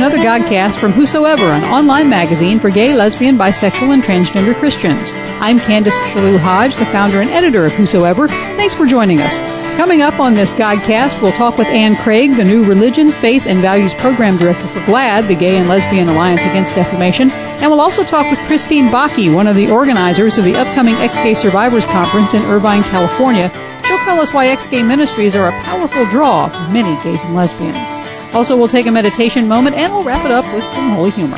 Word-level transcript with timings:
another 0.00 0.16
Godcast 0.16 0.80
from 0.80 0.92
Whosoever, 0.92 1.44
an 1.44 1.62
online 1.64 2.08
magazine 2.08 2.58
for 2.58 2.70
gay, 2.70 2.94
lesbian, 2.94 3.36
bisexual, 3.36 3.92
and 3.92 4.02
transgender 4.02 4.54
Christians. 4.54 5.12
I'm 5.12 5.60
Candace 5.60 5.92
Chellew-Hodge, 5.92 6.76
the 6.76 6.86
founder 6.86 7.20
and 7.20 7.28
editor 7.28 7.66
of 7.66 7.72
Whosoever. 7.72 8.26
Thanks 8.26 8.72
for 8.72 8.86
joining 8.86 9.20
us. 9.20 9.38
Coming 9.76 10.00
up 10.00 10.18
on 10.18 10.32
this 10.32 10.54
Godcast, 10.54 11.20
we'll 11.20 11.32
talk 11.32 11.58
with 11.58 11.66
Ann 11.66 11.96
Craig, 11.96 12.34
the 12.34 12.44
new 12.44 12.64
Religion, 12.64 13.12
Faith, 13.12 13.44
and 13.44 13.60
Values 13.60 13.92
Program 13.92 14.38
Director 14.38 14.66
for 14.68 14.80
GLAAD, 14.90 15.28
the 15.28 15.34
Gay 15.34 15.58
and 15.58 15.68
Lesbian 15.68 16.08
Alliance 16.08 16.40
Against 16.40 16.74
Defamation. 16.74 17.30
And 17.30 17.70
we'll 17.70 17.82
also 17.82 18.02
talk 18.02 18.30
with 18.30 18.38
Christine 18.46 18.88
Bakke, 18.88 19.34
one 19.34 19.48
of 19.48 19.54
the 19.54 19.70
organizers 19.70 20.38
of 20.38 20.44
the 20.44 20.56
upcoming 20.56 20.94
Ex-Gay 20.94 21.34
Survivors 21.34 21.84
Conference 21.84 22.32
in 22.32 22.40
Irvine, 22.44 22.84
California. 22.84 23.50
She'll 23.84 23.98
tell 23.98 24.22
us 24.22 24.32
why 24.32 24.46
ex-gay 24.46 24.82
ministries 24.82 25.36
are 25.36 25.48
a 25.48 25.62
powerful 25.62 26.06
draw 26.06 26.48
for 26.48 26.72
many 26.72 26.96
gays 27.02 27.22
and 27.22 27.34
lesbians. 27.34 28.19
Also, 28.32 28.56
we'll 28.56 28.68
take 28.68 28.86
a 28.86 28.92
meditation 28.92 29.48
moment 29.48 29.74
and 29.74 29.92
we'll 29.92 30.04
wrap 30.04 30.24
it 30.24 30.30
up 30.30 30.44
with 30.54 30.62
some 30.64 30.90
holy 30.90 31.10
humor. 31.10 31.36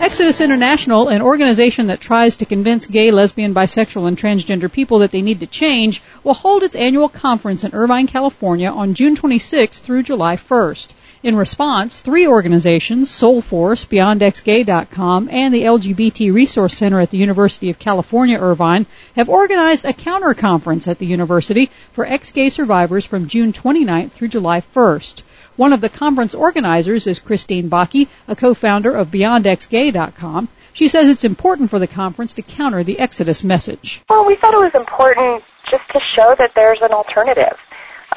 Exodus 0.00 0.40
International, 0.40 1.08
an 1.08 1.22
organization 1.22 1.88
that 1.88 2.00
tries 2.00 2.36
to 2.36 2.44
convince 2.44 2.86
gay, 2.86 3.10
lesbian, 3.10 3.52
bisexual, 3.52 4.06
and 4.06 4.16
transgender 4.16 4.70
people 4.70 5.00
that 5.00 5.10
they 5.10 5.22
need 5.22 5.40
to 5.40 5.46
change, 5.46 6.02
will 6.22 6.34
hold 6.34 6.62
its 6.62 6.76
annual 6.76 7.08
conference 7.08 7.64
in 7.64 7.74
Irvine, 7.74 8.06
California 8.06 8.70
on 8.70 8.94
June 8.94 9.16
26th 9.16 9.80
through 9.80 10.02
July 10.04 10.36
1st. 10.36 10.92
In 11.24 11.36
response, 11.36 12.00
three 12.00 12.28
organizations, 12.28 13.10
Soulforce, 13.10 13.86
BeyondXGay.com, 13.86 15.30
and 15.32 15.54
the 15.54 15.62
LGBT 15.62 16.34
Resource 16.34 16.76
Center 16.76 17.00
at 17.00 17.10
the 17.10 17.18
University 17.18 17.70
of 17.70 17.78
California, 17.78 18.38
Irvine, 18.38 18.86
have 19.16 19.30
organized 19.30 19.86
a 19.86 19.94
counter 19.94 20.34
conference 20.34 20.86
at 20.86 20.98
the 20.98 21.06
university 21.06 21.70
for 21.92 22.04
ex-gay 22.04 22.50
survivors 22.50 23.06
from 23.06 23.26
June 23.26 23.54
29th 23.54 24.10
through 24.10 24.28
July 24.28 24.60
1st. 24.60 25.22
One 25.56 25.72
of 25.72 25.80
the 25.80 25.88
conference 25.88 26.34
organizers 26.34 27.06
is 27.06 27.18
Christine 27.18 27.70
Bakke, 27.70 28.08
a 28.26 28.34
co-founder 28.34 28.94
of 28.94 29.08
BeyondXGay.com. 29.08 30.48
She 30.72 30.88
says 30.88 31.08
it's 31.08 31.22
important 31.22 31.70
for 31.70 31.78
the 31.78 31.86
conference 31.86 32.32
to 32.34 32.42
counter 32.42 32.82
the 32.82 32.98
Exodus 32.98 33.44
message. 33.44 34.02
Well, 34.10 34.26
we 34.26 34.34
thought 34.34 34.54
it 34.54 34.58
was 34.58 34.74
important 34.74 35.44
just 35.70 35.88
to 35.90 36.00
show 36.00 36.34
that 36.36 36.54
there's 36.54 36.80
an 36.82 36.90
alternative. 36.90 37.56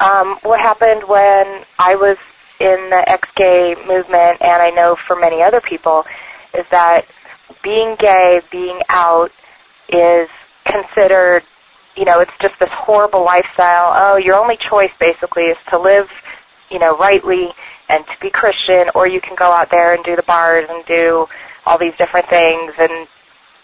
Um, 0.00 0.38
what 0.42 0.60
happened 0.60 1.04
when 1.04 1.64
I 1.78 1.94
was 1.94 2.16
in 2.58 2.90
the 2.90 3.04
ex-gay 3.08 3.76
movement, 3.86 4.42
and 4.42 4.60
I 4.60 4.70
know 4.70 4.96
for 4.96 5.14
many 5.14 5.40
other 5.40 5.60
people, 5.60 6.06
is 6.54 6.66
that 6.70 7.06
being 7.62 7.94
gay, 7.94 8.40
being 8.50 8.80
out, 8.88 9.30
is 9.88 10.28
considered, 10.64 11.44
you 11.96 12.04
know, 12.04 12.18
it's 12.18 12.36
just 12.40 12.58
this 12.58 12.70
horrible 12.70 13.24
lifestyle. 13.24 13.92
Oh, 13.94 14.16
your 14.16 14.36
only 14.36 14.56
choice 14.56 14.90
basically 14.98 15.44
is 15.44 15.56
to 15.70 15.78
live 15.78 16.10
you 16.70 16.78
know, 16.78 16.96
rightly 16.96 17.52
and 17.88 18.06
to 18.06 18.20
be 18.20 18.30
Christian, 18.30 18.90
or 18.94 19.06
you 19.06 19.20
can 19.20 19.34
go 19.34 19.50
out 19.50 19.70
there 19.70 19.94
and 19.94 20.04
do 20.04 20.16
the 20.16 20.22
bars 20.22 20.66
and 20.68 20.84
do 20.86 21.28
all 21.64 21.78
these 21.78 21.94
different 21.96 22.26
things 22.28 22.72
and, 22.78 23.08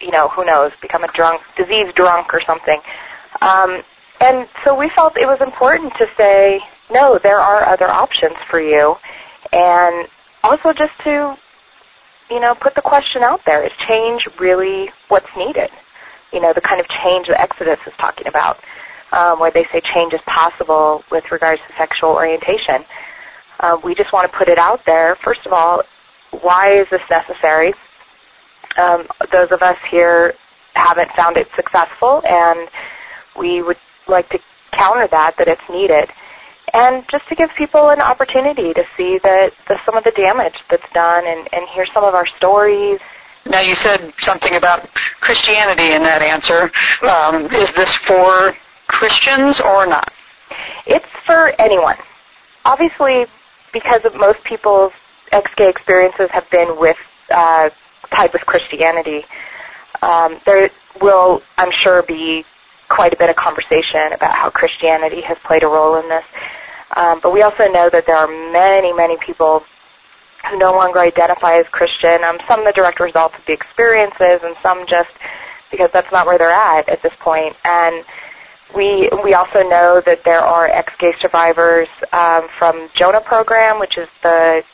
you 0.00 0.10
know, 0.10 0.28
who 0.28 0.44
knows, 0.44 0.72
become 0.80 1.04
a 1.04 1.08
drunk, 1.08 1.42
disease 1.56 1.92
drunk 1.92 2.32
or 2.34 2.40
something. 2.40 2.80
Um, 3.42 3.82
and 4.20 4.48
so 4.64 4.78
we 4.78 4.88
felt 4.88 5.16
it 5.18 5.26
was 5.26 5.40
important 5.40 5.94
to 5.96 6.08
say, 6.16 6.60
no, 6.90 7.18
there 7.18 7.38
are 7.38 7.64
other 7.64 7.88
options 7.88 8.36
for 8.48 8.60
you. 8.60 8.96
And 9.52 10.08
also 10.42 10.72
just 10.72 10.98
to, 11.00 11.36
you 12.30 12.40
know, 12.40 12.54
put 12.54 12.74
the 12.74 12.82
question 12.82 13.22
out 13.22 13.44
there, 13.44 13.62
is 13.62 13.72
change 13.72 14.28
really 14.38 14.90
what's 15.08 15.28
needed? 15.36 15.70
You 16.32 16.40
know, 16.40 16.52
the 16.52 16.60
kind 16.60 16.80
of 16.80 16.88
change 16.88 17.28
that 17.28 17.40
Exodus 17.40 17.78
is 17.86 17.92
talking 17.98 18.26
about 18.26 18.58
um, 19.14 19.38
where 19.38 19.50
they 19.50 19.64
say 19.64 19.80
change 19.80 20.12
is 20.12 20.20
possible 20.22 21.04
with 21.10 21.30
regards 21.30 21.62
to 21.68 21.74
sexual 21.76 22.10
orientation. 22.10 22.84
Uh, 23.60 23.78
we 23.84 23.94
just 23.94 24.12
want 24.12 24.30
to 24.30 24.36
put 24.36 24.48
it 24.48 24.58
out 24.58 24.84
there. 24.84 25.14
First 25.16 25.46
of 25.46 25.52
all, 25.52 25.82
why 26.42 26.72
is 26.72 26.88
this 26.90 27.02
necessary? 27.08 27.72
Um, 28.76 29.06
those 29.30 29.52
of 29.52 29.62
us 29.62 29.78
here 29.88 30.34
haven't 30.74 31.10
found 31.12 31.36
it 31.36 31.48
successful, 31.54 32.22
and 32.28 32.68
we 33.38 33.62
would 33.62 33.78
like 34.08 34.28
to 34.30 34.40
counter 34.72 35.06
that, 35.06 35.36
that 35.36 35.46
it's 35.46 35.68
needed. 35.70 36.10
And 36.72 37.08
just 37.08 37.28
to 37.28 37.36
give 37.36 37.54
people 37.54 37.90
an 37.90 38.00
opportunity 38.00 38.74
to 38.74 38.84
see 38.96 39.18
that 39.18 39.52
the, 39.68 39.78
some 39.86 39.96
of 39.96 40.02
the 40.02 40.10
damage 40.10 40.64
that's 40.68 40.90
done 40.92 41.24
and, 41.24 41.48
and 41.52 41.68
hear 41.68 41.86
some 41.86 42.02
of 42.02 42.14
our 42.14 42.26
stories. 42.26 42.98
Now 43.46 43.60
you 43.60 43.76
said 43.76 44.12
something 44.18 44.56
about 44.56 44.92
Christianity 45.20 45.92
in 45.92 46.02
that 46.02 46.20
answer. 46.20 46.72
Um, 47.06 47.44
is 47.54 47.72
this 47.74 47.94
for 47.94 48.56
Christians 48.86 49.60
or 49.60 49.86
not? 49.86 50.12
It's 50.86 51.06
for 51.26 51.52
anyone. 51.58 51.96
Obviously, 52.64 53.26
because 53.72 54.04
of 54.04 54.14
most 54.14 54.42
people's 54.44 54.92
ex-gay 55.32 55.68
experiences 55.68 56.30
have 56.30 56.48
been 56.50 56.78
with 56.78 56.96
uh, 57.30 57.70
type 58.10 58.34
of 58.34 58.46
Christianity, 58.46 59.24
um, 60.02 60.38
there 60.44 60.70
will, 61.00 61.42
I'm 61.58 61.72
sure, 61.72 62.02
be 62.02 62.44
quite 62.88 63.12
a 63.12 63.16
bit 63.16 63.30
of 63.30 63.36
conversation 63.36 64.12
about 64.12 64.34
how 64.34 64.50
Christianity 64.50 65.22
has 65.22 65.38
played 65.38 65.62
a 65.62 65.66
role 65.66 65.96
in 65.96 66.08
this. 66.08 66.24
Um, 66.96 67.20
but 67.20 67.32
we 67.32 67.42
also 67.42 67.70
know 67.72 67.90
that 67.90 68.06
there 68.06 68.16
are 68.16 68.28
many, 68.52 68.92
many 68.92 69.16
people 69.16 69.64
who 70.48 70.58
no 70.58 70.72
longer 70.72 71.00
identify 71.00 71.54
as 71.56 71.66
Christian. 71.68 72.22
Um, 72.22 72.38
some 72.46 72.64
the 72.64 72.72
direct 72.72 73.00
result 73.00 73.34
of 73.34 73.44
the 73.46 73.52
experiences, 73.52 74.40
and 74.44 74.54
some 74.62 74.86
just 74.86 75.10
because 75.70 75.90
that's 75.90 76.12
not 76.12 76.26
where 76.26 76.38
they're 76.38 76.50
at 76.50 76.88
at 76.88 77.02
this 77.02 77.14
point. 77.18 77.56
And 77.64 78.04
we 78.74 79.08
we 79.22 79.34
also 79.34 79.68
know 79.68 80.00
that 80.04 80.24
there 80.24 80.40
are 80.40 80.66
ex-gay 80.66 81.14
survivors 81.18 81.88
um, 82.12 82.48
from 82.48 82.88
Jonah 82.94 83.20
program, 83.20 83.78
which 83.78 83.98
is 83.98 84.08
the 84.22 84.64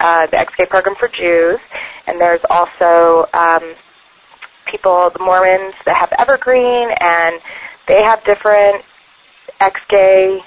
uh, 0.00 0.26
the 0.26 0.38
ex-gay 0.38 0.66
program 0.66 0.96
for 0.96 1.08
Jews, 1.08 1.58
and 2.06 2.20
there's 2.20 2.40
also 2.50 3.26
um, 3.32 3.74
people, 4.66 5.10
the 5.10 5.20
Mormons 5.20 5.74
that 5.84 5.96
have 5.96 6.12
Evergreen, 6.18 6.90
and 7.00 7.40
they 7.86 8.02
have 8.02 8.22
different 8.24 8.84
ex-gay 9.60 10.42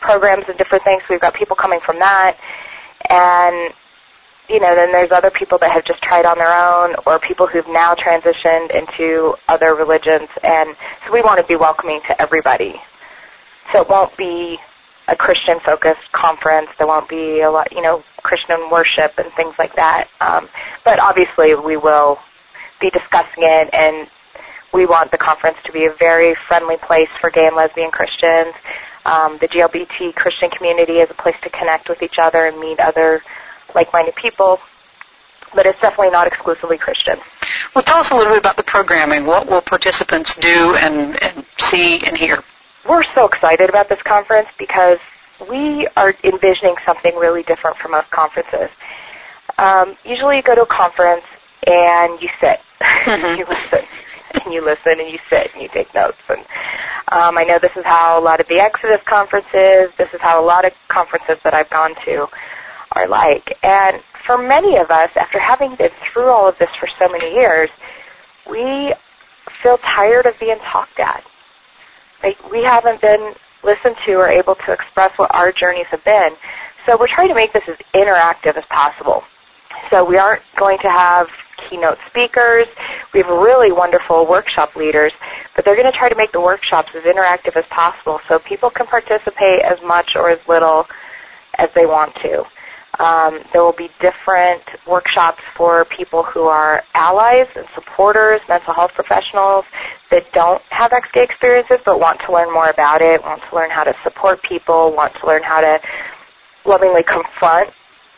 programs 0.00 0.48
and 0.48 0.56
different 0.56 0.84
things. 0.84 1.02
We've 1.10 1.20
got 1.20 1.34
people 1.34 1.56
coming 1.56 1.80
from 1.80 1.98
that, 1.98 2.36
and 3.10 3.74
you 4.48 4.60
know, 4.60 4.74
then 4.74 4.92
there's 4.92 5.10
other 5.10 5.30
people 5.30 5.58
that 5.58 5.70
have 5.70 5.84
just 5.84 6.00
tried 6.02 6.24
on 6.24 6.38
their 6.38 6.52
own 6.52 6.94
or 7.06 7.18
people 7.18 7.46
who've 7.46 7.68
now 7.68 7.94
transitioned 7.94 8.70
into 8.70 9.34
other 9.48 9.74
religions. 9.74 10.28
And 10.42 10.76
so 11.04 11.12
we 11.12 11.22
want 11.22 11.40
to 11.40 11.46
be 11.46 11.56
welcoming 11.56 12.00
to 12.02 12.20
everybody. 12.20 12.80
So 13.72 13.82
it 13.82 13.88
won't 13.88 14.16
be 14.16 14.58
a 15.08 15.16
Christian 15.16 15.58
focused 15.60 16.12
conference. 16.12 16.68
There 16.78 16.86
won't 16.86 17.08
be 17.08 17.40
a 17.40 17.50
lot, 17.50 17.72
you 17.72 17.82
know, 17.82 18.04
Christian 18.22 18.70
worship 18.70 19.18
and 19.18 19.32
things 19.32 19.54
like 19.58 19.74
that. 19.76 20.08
Um, 20.20 20.48
but 20.84 21.00
obviously 21.00 21.54
we 21.54 21.76
will 21.76 22.18
be 22.80 22.90
discussing 22.90 23.42
it 23.42 23.70
and 23.72 24.08
we 24.72 24.86
want 24.86 25.10
the 25.10 25.18
conference 25.18 25.58
to 25.64 25.72
be 25.72 25.86
a 25.86 25.92
very 25.92 26.34
friendly 26.34 26.76
place 26.76 27.08
for 27.20 27.30
gay 27.30 27.46
and 27.46 27.56
lesbian 27.56 27.90
Christians. 27.90 28.54
Um, 29.06 29.38
the 29.38 29.48
GLBT 29.48 30.14
Christian 30.14 30.50
community 30.50 30.98
is 30.98 31.10
a 31.10 31.14
place 31.14 31.36
to 31.42 31.50
connect 31.50 31.88
with 31.88 32.02
each 32.02 32.18
other 32.18 32.46
and 32.46 32.58
meet 32.58 32.80
other 32.80 33.22
like-minded 33.76 34.16
people, 34.16 34.60
but 35.54 35.66
it's 35.66 35.80
definitely 35.80 36.10
not 36.10 36.26
exclusively 36.26 36.78
Christian. 36.78 37.18
Well, 37.74 37.84
tell 37.84 37.98
us 37.98 38.10
a 38.10 38.14
little 38.16 38.32
bit 38.32 38.38
about 38.40 38.56
the 38.56 38.64
programming. 38.64 39.26
What 39.26 39.46
will 39.46 39.60
participants 39.60 40.34
do 40.40 40.74
and, 40.76 41.22
and 41.22 41.44
see 41.58 42.04
and 42.04 42.16
hear? 42.16 42.42
We're 42.88 43.04
so 43.14 43.26
excited 43.26 43.68
about 43.68 43.88
this 43.88 44.02
conference 44.02 44.48
because 44.58 44.98
we 45.48 45.86
are 45.96 46.14
envisioning 46.24 46.76
something 46.84 47.14
really 47.16 47.42
different 47.42 47.76
from 47.76 47.92
most 47.92 48.10
conferences. 48.10 48.70
Um, 49.58 49.96
usually 50.04 50.36
you 50.36 50.42
go 50.42 50.54
to 50.54 50.62
a 50.62 50.66
conference 50.66 51.24
and 51.66 52.20
you 52.20 52.28
sit, 52.40 52.60
mm-hmm. 52.80 53.38
you 53.38 53.46
listen, 53.46 53.86
and 54.34 54.54
you 54.54 54.64
listen 54.64 55.00
and 55.00 55.10
you 55.10 55.18
sit 55.28 55.52
and 55.52 55.62
you 55.62 55.68
take 55.68 55.92
notes. 55.94 56.18
And 56.28 56.40
um, 57.12 57.38
I 57.38 57.44
know 57.44 57.58
this 57.58 57.76
is 57.76 57.84
how 57.84 58.18
a 58.18 58.22
lot 58.22 58.40
of 58.40 58.48
the 58.48 58.60
Exodus 58.60 59.00
conferences, 59.02 59.90
this 59.96 60.12
is 60.12 60.20
how 60.20 60.42
a 60.42 60.44
lot 60.44 60.64
of 60.64 60.72
conferences 60.88 61.38
that 61.44 61.54
I've 61.54 61.70
gone 61.70 61.94
to 62.04 62.28
are 62.96 63.06
like. 63.08 63.58
And 63.62 64.02
for 64.24 64.38
many 64.38 64.76
of 64.76 64.90
us, 64.90 65.10
after 65.16 65.38
having 65.38 65.74
been 65.76 65.90
through 66.02 66.28
all 66.28 66.48
of 66.48 66.58
this 66.58 66.70
for 66.70 66.88
so 66.98 67.08
many 67.08 67.34
years, 67.34 67.70
we 68.48 68.92
feel 69.50 69.78
tired 69.78 70.26
of 70.26 70.38
being 70.40 70.58
talked 70.58 70.98
at. 70.98 71.24
Like 72.22 72.50
we 72.50 72.62
haven't 72.64 73.00
been 73.00 73.34
listened 73.62 73.96
to 74.04 74.14
or 74.14 74.28
able 74.28 74.54
to 74.54 74.72
express 74.72 75.16
what 75.18 75.34
our 75.34 75.52
journeys 75.52 75.86
have 75.86 76.04
been. 76.04 76.32
So 76.86 76.96
we're 76.98 77.06
trying 77.08 77.28
to 77.28 77.34
make 77.34 77.52
this 77.52 77.68
as 77.68 77.76
interactive 77.94 78.56
as 78.56 78.64
possible. 78.66 79.24
So 79.90 80.04
we 80.04 80.18
aren't 80.18 80.42
going 80.54 80.78
to 80.78 80.90
have 80.90 81.28
keynote 81.56 81.98
speakers. 82.06 82.66
We 83.12 83.20
have 83.20 83.28
really 83.28 83.72
wonderful 83.72 84.26
workshop 84.26 84.76
leaders, 84.76 85.12
but 85.54 85.64
they're 85.64 85.76
going 85.76 85.90
to 85.90 85.96
try 85.96 86.08
to 86.08 86.14
make 86.14 86.32
the 86.32 86.40
workshops 86.40 86.94
as 86.94 87.04
interactive 87.04 87.56
as 87.56 87.66
possible 87.66 88.20
so 88.28 88.38
people 88.38 88.70
can 88.70 88.86
participate 88.86 89.62
as 89.62 89.80
much 89.82 90.16
or 90.16 90.30
as 90.30 90.38
little 90.48 90.86
as 91.58 91.70
they 91.72 91.86
want 91.86 92.14
to. 92.16 92.46
Um, 92.98 93.42
there 93.52 93.62
will 93.62 93.72
be 93.72 93.90
different 94.00 94.62
workshops 94.86 95.42
for 95.54 95.84
people 95.84 96.22
who 96.22 96.44
are 96.44 96.82
allies 96.94 97.46
and 97.54 97.66
supporters, 97.74 98.40
mental 98.48 98.72
health 98.72 98.94
professionals 98.94 99.64
that 100.10 100.32
don't 100.32 100.62
have 100.70 100.92
ex-gay 100.92 101.22
experiences 101.22 101.78
but 101.84 102.00
want 102.00 102.20
to 102.20 102.32
learn 102.32 102.52
more 102.52 102.70
about 102.70 103.02
it, 103.02 103.22
want 103.22 103.42
to 103.42 103.54
learn 103.54 103.70
how 103.70 103.84
to 103.84 103.94
support 104.02 104.42
people, 104.42 104.92
want 104.92 105.14
to 105.16 105.26
learn 105.26 105.42
how 105.42 105.60
to 105.60 105.80
lovingly 106.64 107.02
confront 107.02 107.70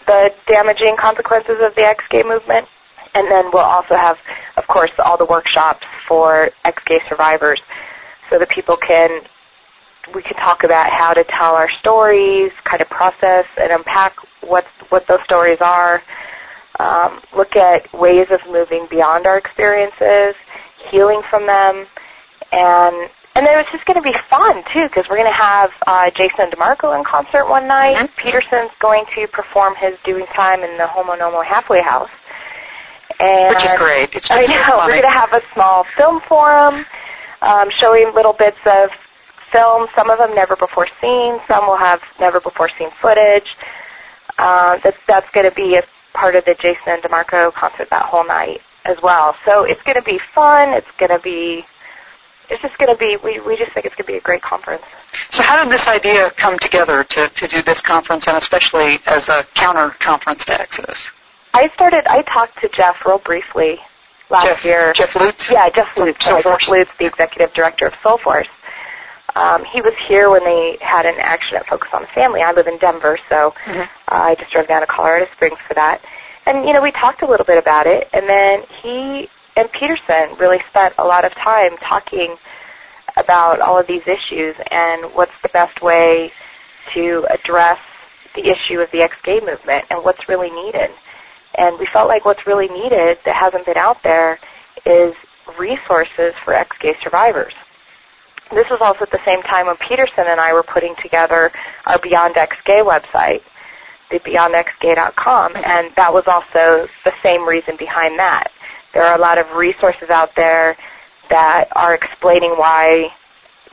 the 0.06 0.32
damaging 0.46 0.96
consequences 0.96 1.60
of 1.60 1.74
the 1.74 1.82
ex-gay 1.82 2.22
movement. 2.22 2.66
And 3.14 3.28
then 3.28 3.50
we'll 3.52 3.62
also 3.62 3.96
have, 3.96 4.18
of 4.56 4.66
course, 4.68 4.92
all 5.04 5.16
the 5.16 5.24
workshops 5.24 5.86
for 6.06 6.50
ex-gay 6.64 7.00
survivors 7.08 7.62
so 8.30 8.38
that 8.38 8.48
people 8.48 8.76
can, 8.76 9.22
we 10.14 10.22
can 10.22 10.36
talk 10.36 10.64
about 10.64 10.90
how 10.90 11.14
to 11.14 11.24
tell 11.24 11.54
our 11.54 11.68
stories, 11.68 12.52
kind 12.64 12.80
of 12.80 12.88
process 12.88 13.46
and 13.60 13.72
unpack 13.72 14.16
what, 14.42 14.64
what 14.90 15.06
those 15.06 15.22
stories 15.22 15.58
are, 15.60 16.02
um, 16.80 17.20
look 17.36 17.56
at 17.56 17.92
ways 17.92 18.30
of 18.30 18.40
moving 18.48 18.86
beyond 18.86 19.26
our 19.26 19.36
experiences, 19.38 20.34
healing 20.90 21.22
from 21.22 21.46
them, 21.46 21.86
and 22.52 23.10
and 23.34 23.46
then 23.46 23.60
it's 23.60 23.70
just 23.70 23.84
going 23.84 23.96
to 23.96 24.02
be 24.02 24.16
fun 24.30 24.64
too 24.72 24.88
because 24.88 25.08
we're 25.08 25.16
going 25.16 25.28
to 25.28 25.32
have 25.32 25.72
uh, 25.86 26.10
Jason 26.10 26.50
DeMarco 26.50 26.96
in 26.98 27.04
concert 27.04 27.48
one 27.48 27.68
night. 27.68 27.96
Mhm. 27.96 28.16
Peterson's 28.16 28.72
going 28.80 29.04
to 29.14 29.28
perform 29.28 29.76
his 29.76 29.96
"Doing 30.04 30.26
Time" 30.26 30.62
in 30.64 30.76
the 30.76 30.86
Homo 30.88 31.14
Nomo 31.14 31.44
Halfway 31.44 31.80
House, 31.82 32.10
and 33.20 33.54
Which 33.54 33.64
is 33.64 33.74
great. 33.78 34.14
It's 34.14 34.30
I 34.30 34.44
so 34.46 34.52
know 34.52 34.62
funny. 34.62 34.78
we're 34.92 35.02
going 35.02 35.02
to 35.02 35.18
have 35.18 35.32
a 35.32 35.42
small 35.52 35.84
film 35.84 36.20
forum 36.20 36.84
um, 37.42 37.70
showing 37.70 38.12
little 38.14 38.32
bits 38.32 38.58
of 38.66 38.90
film. 39.50 39.88
Some 39.94 40.10
of 40.10 40.18
them 40.18 40.34
never 40.34 40.56
before 40.56 40.86
seen. 41.00 41.40
Some 41.48 41.66
will 41.66 41.76
have 41.76 42.02
never 42.20 42.40
before 42.40 42.68
seen 42.68 42.90
footage. 42.90 43.56
Uh, 44.38 44.78
that, 44.78 44.94
that's 45.06 45.30
going 45.30 45.48
to 45.48 45.54
be 45.54 45.76
a 45.76 45.82
part 46.14 46.36
of 46.36 46.44
the 46.44 46.54
Jason 46.54 46.82
and 46.88 47.02
DeMarco 47.02 47.52
concert 47.52 47.90
that 47.90 48.02
whole 48.02 48.26
night 48.26 48.60
as 48.84 49.00
well. 49.02 49.36
So 49.44 49.64
it's 49.64 49.82
going 49.82 49.96
to 49.96 50.02
be 50.02 50.18
fun. 50.18 50.70
It's 50.70 50.90
going 50.98 51.10
to 51.10 51.18
be. 51.18 51.64
It's 52.50 52.62
just 52.62 52.78
going 52.78 52.92
to 52.92 52.98
be. 52.98 53.16
We 53.16 53.40
we 53.40 53.56
just 53.56 53.72
think 53.72 53.84
it's 53.84 53.94
going 53.94 54.06
to 54.06 54.12
be 54.12 54.16
a 54.16 54.20
great 54.20 54.42
conference. 54.42 54.82
So 55.30 55.42
how 55.42 55.62
did 55.62 55.72
this 55.72 55.86
idea 55.86 56.30
come 56.30 56.58
together 56.58 57.04
to, 57.04 57.28
to 57.28 57.48
do 57.48 57.62
this 57.62 57.80
conference 57.80 58.26
and 58.26 58.36
especially 58.36 58.98
as 59.06 59.28
a 59.28 59.44
counter 59.54 59.90
conference 59.98 60.44
to 60.46 60.58
Exodus? 60.58 61.10
I 61.52 61.68
started. 61.70 62.06
I 62.06 62.22
talked 62.22 62.60
to 62.60 62.68
Jeff 62.68 63.04
real 63.04 63.18
briefly 63.18 63.80
last 64.30 64.46
Jeff, 64.46 64.64
year. 64.64 64.92
Jeff 64.92 65.14
Lutes? 65.14 65.50
Yeah, 65.50 65.68
Jeff 65.70 65.94
Lutes. 65.96 66.24
Soul 66.24 66.42
sorry, 66.42 66.58
Jeff 66.58 66.68
Lutes, 66.68 66.90
the 66.98 67.06
executive 67.06 67.52
director 67.52 67.86
of 67.86 67.92
Soulforce. 67.94 68.48
Um, 69.36 69.64
he 69.64 69.80
was 69.80 69.94
here 69.94 70.30
when 70.30 70.44
they 70.44 70.78
had 70.80 71.06
an 71.06 71.14
action 71.18 71.56
at 71.56 71.66
Focus 71.66 71.90
on 71.92 72.02
the 72.02 72.08
Family. 72.08 72.42
I 72.42 72.52
live 72.52 72.66
in 72.66 72.78
Denver, 72.78 73.18
so 73.28 73.54
Mhm. 73.66 73.82
uh, 73.82 73.86
I 74.08 74.34
just 74.34 74.50
drove 74.50 74.66
down 74.68 74.80
to 74.80 74.86
Colorado 74.86 75.26
Springs 75.32 75.58
for 75.66 75.74
that. 75.74 76.00
And 76.46 76.66
you 76.66 76.72
know, 76.72 76.80
we 76.80 76.90
talked 76.90 77.22
a 77.22 77.26
little 77.26 77.44
bit 77.44 77.58
about 77.58 77.86
it, 77.86 78.08
and 78.12 78.28
then 78.28 78.62
he 78.82 79.28
and 79.56 79.70
Peterson 79.72 80.36
really 80.38 80.60
spent 80.68 80.94
a 80.98 81.04
lot 81.04 81.24
of 81.24 81.34
time 81.34 81.76
talking 81.78 82.38
about 83.16 83.60
all 83.60 83.78
of 83.78 83.86
these 83.86 84.06
issues 84.06 84.54
and 84.70 85.04
what's 85.14 85.32
the 85.42 85.48
best 85.48 85.82
way 85.82 86.32
to 86.92 87.26
address 87.30 87.78
the 88.34 88.48
issue 88.48 88.80
of 88.80 88.90
the 88.92 89.02
ex-gay 89.02 89.40
movement 89.40 89.84
and 89.90 90.04
what's 90.04 90.28
really 90.28 90.50
needed. 90.50 90.90
And 91.56 91.78
we 91.78 91.86
felt 91.86 92.08
like 92.08 92.24
what's 92.24 92.46
really 92.46 92.68
needed 92.68 93.18
that 93.24 93.34
hasn't 93.34 93.66
been 93.66 93.76
out 93.76 94.02
there 94.04 94.38
is 94.86 95.14
resources 95.58 96.34
for 96.44 96.54
ex-gay 96.54 96.94
survivors. 97.02 97.54
This 98.50 98.70
was 98.70 98.80
also 98.80 99.02
at 99.02 99.10
the 99.10 99.22
same 99.24 99.42
time 99.42 99.66
when 99.66 99.76
Peterson 99.76 100.24
and 100.26 100.40
I 100.40 100.52
were 100.52 100.62
putting 100.62 100.94
together 100.96 101.52
our 101.86 101.98
Beyond 101.98 102.36
Ex-Gay 102.36 102.80
website, 102.80 103.42
the 104.10 104.18
beyondxgay.com, 104.20 105.56
and 105.56 105.94
that 105.96 106.12
was 106.12 106.26
also 106.26 106.88
the 107.04 107.12
same 107.22 107.46
reason 107.46 107.76
behind 107.76 108.18
that. 108.18 108.50
There 108.92 109.02
are 109.02 109.16
a 109.16 109.20
lot 109.20 109.36
of 109.36 109.52
resources 109.52 110.08
out 110.08 110.34
there 110.34 110.76
that 111.28 111.68
are 111.76 111.94
explaining 111.94 112.52
why 112.52 113.12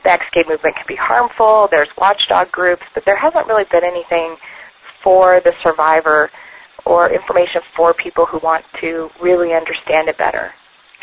the 0.02 0.10
ex-gay 0.10 0.44
movement 0.46 0.76
can 0.76 0.86
be 0.86 0.94
harmful. 0.94 1.68
There's 1.68 1.88
watchdog 1.96 2.52
groups, 2.52 2.84
but 2.92 3.04
there 3.06 3.16
hasn't 3.16 3.46
really 3.46 3.64
been 3.64 3.82
anything 3.82 4.36
for 5.00 5.40
the 5.40 5.54
survivor 5.62 6.30
or 6.84 7.10
information 7.10 7.62
for 7.74 7.94
people 7.94 8.26
who 8.26 8.38
want 8.38 8.64
to 8.74 9.10
really 9.20 9.54
understand 9.54 10.08
it 10.08 10.18
better. 10.18 10.52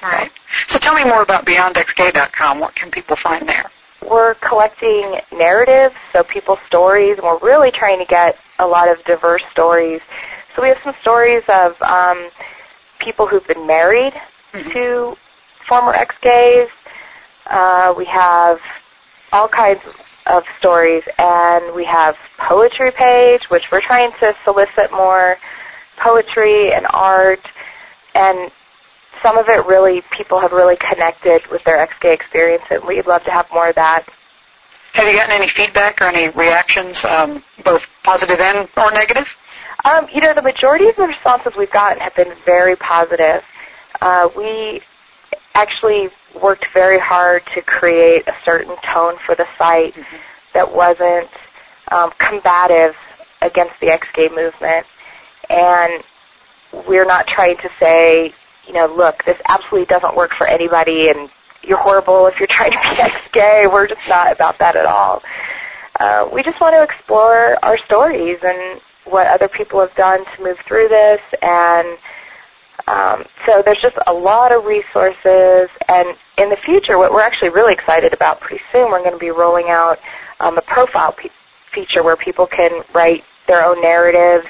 All 0.04 0.10
right. 0.10 0.32
So 0.68 0.78
tell 0.80 0.94
me 0.96 1.04
more 1.06 1.22
about 1.22 1.46
BeyondXGay.com. 1.46 2.60
What 2.60 2.76
can 2.76 2.92
people 2.92 3.16
find 3.16 3.48
there? 3.48 3.72
We're 4.08 4.34
collecting 4.36 5.20
narratives, 5.32 5.96
so 6.12 6.24
people's 6.24 6.60
stories, 6.68 7.14
and 7.18 7.24
we're 7.24 7.38
really 7.40 7.72
trying 7.72 8.00
to 8.00 8.06
get 8.06 8.38
a 8.60 8.68
lot 8.68 8.90
of 8.90 9.04
diverse 9.06 9.44
stories. 9.52 10.02
So 10.56 10.62
we 10.62 10.68
have 10.68 10.80
some 10.84 10.94
stories 11.02 11.44
of 11.48 11.82
um, 11.82 12.30
people 13.00 13.26
who've 13.28 13.48
been 13.48 13.66
married 13.66 14.14
Mhm. 14.54 14.72
to 14.74 15.18
former 15.66 15.94
ex-gays. 15.94 16.70
Uh, 17.48 17.94
we 17.98 18.06
have 18.06 18.60
all 19.32 19.48
kinds 19.48 19.82
of 20.28 20.44
stories, 20.60 21.04
and 21.18 21.74
we 21.74 21.86
have 21.86 22.18
poetry 22.38 22.92
page, 22.92 23.50
which 23.50 23.72
we're 23.72 23.82
trying 23.82 24.12
to 24.20 24.36
solicit 24.44 24.92
more 24.92 25.38
poetry 25.98 26.74
and 26.74 26.86
art, 26.92 27.46
and 28.16 28.52
some 29.22 29.38
of 29.38 29.48
it 29.50 29.66
really 29.66 30.02
people 30.12 30.40
have 30.40 30.52
really 30.52 30.76
connected 30.76 31.46
with 31.48 31.64
their 31.64 31.78
ex-gay 31.78 32.14
experience, 32.14 32.64
and 32.70 32.84
we'd 32.84 33.08
love 33.08 33.24
to 33.24 33.32
have 33.32 33.48
more 33.52 33.70
of 33.70 33.76
that. 33.76 34.06
Have 34.94 35.08
you 35.08 35.14
gotten 35.14 35.34
any 35.34 35.48
feedback 35.48 36.02
or 36.02 36.06
any 36.06 36.30
reactions, 36.30 37.04
um, 37.06 37.44
both 37.64 37.88
positive 38.04 38.40
and 38.40 38.68
or 38.78 38.92
negative? 38.92 39.28
Um, 39.86 40.08
you 40.14 40.22
know, 40.22 40.34
the 40.34 40.42
majority 40.42 40.88
of 40.88 40.96
the 40.96 41.08
responses 41.08 41.56
we've 41.56 41.72
gotten 41.72 42.00
have 42.00 42.16
been 42.16 42.34
very 42.46 42.76
positive. 42.76 43.44
Uh, 44.02 44.30
we 44.36 44.82
actually 45.56 46.10
worked 46.42 46.68
very 46.74 47.00
hard 47.00 47.46
to 47.48 47.62
create 47.62 48.28
a 48.28 48.36
certain 48.46 48.76
tone 48.84 49.18
for 49.18 49.36
the 49.36 49.48
site 49.58 49.96
that 50.54 50.74
wasn't 50.74 51.30
um, 51.92 52.12
combative 52.18 52.96
against 53.42 53.80
the 53.80 53.90
ex-gay 53.90 54.30
movement. 54.30 54.86
And 55.50 56.04
we're 56.88 57.06
not 57.06 57.28
trying 57.28 57.58
to 57.58 57.70
say, 57.80 58.34
you 58.68 58.74
know, 58.74 58.88
look, 58.88 59.24
this 59.26 59.38
absolutely 59.48 59.86
doesn't 59.86 60.16
work 60.16 60.34
for 60.34 60.48
anybody 60.48 61.10
and 61.10 61.30
you're 61.64 61.78
horrible 61.78 62.28
if 62.28 62.40
you're 62.40 62.48
trying 62.48 62.72
to 62.72 62.80
be 62.80 62.88
ex-gay. 63.02 63.68
We're 63.68 63.88
just 63.88 64.08
not 64.08 64.32
about 64.32 64.60
that 64.60 64.76
at 64.76 64.86
all. 64.86 65.24
Uh, 66.00 66.28
we 66.32 66.44
just 66.44 66.60
want 66.60 66.76
to 66.76 66.84
explore 66.84 67.58
our 67.64 67.78
stories 67.78 68.40
and 68.44 68.82
what 69.06 69.28
other 69.28 69.48
people 69.48 69.80
have 69.80 69.94
done 69.96 70.26
to 70.26 70.44
move 70.44 70.60
through 70.60 70.88
this 70.88 71.22
and 71.42 71.98
um, 72.88 73.24
so 73.46 73.62
there's 73.62 73.80
just 73.80 73.98
a 74.08 74.14
lot 74.14 74.52
of 74.52 74.66
resources, 74.66 75.70
and 75.88 76.18
in 76.38 76.50
the 76.50 76.58
future, 76.58 76.98
what 76.98 77.14
we're 77.14 77.22
actually 77.22 77.50
really 77.50 77.74
excited 77.74 78.14
about 78.14 78.42
pretty 78.42 78.64
soon, 78.72 78.90
we're 78.92 79.00
going 79.00 79.14
to 79.14 79.20
be 79.20 79.32
rolling 79.32 79.70
out 79.70 80.00
um, 80.40 80.58
a 80.58 80.62
profile 80.62 81.14
pe- 81.14 81.30
feature 81.72 82.04
where 82.04 82.18
people 82.18 82.46
can 82.46 82.84
write 82.94 83.24
their 83.48 83.64
own 83.64 83.82
narratives 83.82 84.48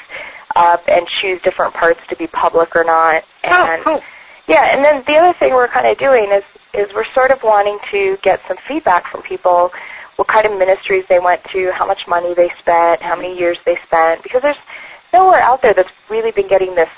up 0.55 0.83
and 0.87 1.07
choose 1.07 1.41
different 1.41 1.73
parts 1.73 1.99
to 2.09 2.15
be 2.15 2.27
public 2.27 2.75
or 2.75 2.83
not. 2.83 3.23
Oh, 3.45 3.67
And 3.71 3.83
cool. 3.83 4.03
yeah, 4.47 4.75
and 4.75 4.83
then 4.83 5.03
the 5.05 5.15
other 5.15 5.37
thing 5.37 5.53
we're 5.53 5.67
kind 5.67 5.87
of 5.87 5.97
doing 5.97 6.31
is 6.31 6.43
is 6.73 6.91
we're 6.93 7.05
sort 7.13 7.29
of 7.31 7.41
wanting 7.43 7.77
to 7.91 8.17
get 8.23 8.41
some 8.47 8.57
feedback 8.67 9.05
from 9.07 9.21
people, 9.21 9.71
what 10.15 10.27
kind 10.27 10.45
of 10.47 10.57
ministries 10.57 11.05
they 11.07 11.19
went 11.19 11.43
to, 11.45 11.71
how 11.71 11.85
much 11.85 12.07
money 12.07 12.33
they 12.33 12.49
spent, 12.57 12.99
how 13.01 13.15
many 13.15 13.37
years 13.37 13.59
they 13.63 13.75
spent, 13.77 14.23
because 14.23 14.41
there's 14.41 14.57
nowhere 15.13 15.39
out 15.39 15.61
there 15.61 15.73
that's 15.75 15.91
really 16.09 16.31
been 16.31 16.47
getting 16.47 16.73
this 16.73 16.89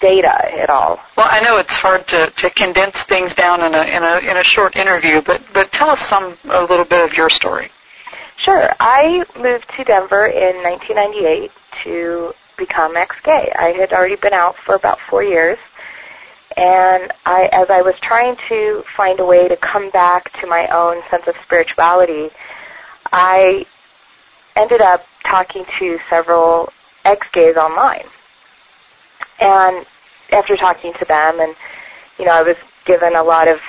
data 0.00 0.30
at 0.58 0.70
all. 0.70 0.98
Well, 1.16 1.26
I 1.30 1.40
know 1.40 1.58
it's 1.58 1.74
hard 1.74 2.06
to, 2.08 2.30
to 2.36 2.50
condense 2.50 3.02
things 3.02 3.34
down 3.34 3.60
in 3.62 3.74
a 3.74 3.82
in 3.82 4.02
a 4.02 4.30
in 4.30 4.36
a 4.38 4.44
short 4.44 4.76
interview, 4.76 5.20
but 5.20 5.42
but 5.52 5.70
tell 5.72 5.90
us 5.90 6.00
some 6.00 6.38
a 6.44 6.62
little 6.62 6.84
bit 6.86 7.04
of 7.10 7.16
your 7.16 7.28
story. 7.28 7.70
Sure. 8.36 8.70
I 8.78 9.24
moved 9.36 9.68
to 9.76 9.84
Denver 9.84 10.26
in 10.28 10.56
1998 10.62 11.50
to 11.82 12.32
become 12.58 12.96
ex-gay. 12.96 13.52
I 13.58 13.68
had 13.68 13.92
already 13.92 14.16
been 14.16 14.34
out 14.34 14.56
for 14.56 14.74
about 14.74 15.00
four 15.00 15.22
years, 15.22 15.58
and 16.56 17.10
I, 17.24 17.48
as 17.52 17.70
I 17.70 17.82
was 17.82 17.94
trying 18.00 18.36
to 18.48 18.82
find 18.96 19.20
a 19.20 19.24
way 19.24 19.48
to 19.48 19.56
come 19.56 19.90
back 19.90 20.38
to 20.40 20.46
my 20.46 20.66
own 20.66 21.02
sense 21.08 21.26
of 21.26 21.36
spirituality, 21.44 22.30
I 23.12 23.64
ended 24.56 24.82
up 24.82 25.06
talking 25.24 25.64
to 25.78 25.98
several 26.10 26.72
ex-gays 27.04 27.56
online. 27.56 28.04
And 29.40 29.86
after 30.32 30.56
talking 30.56 30.92
to 30.94 31.04
them, 31.04 31.40
and 31.40 31.54
you 32.18 32.24
know, 32.24 32.32
I 32.32 32.42
was 32.42 32.56
given 32.84 33.14
a 33.14 33.22
lot 33.22 33.46
of 33.46 33.60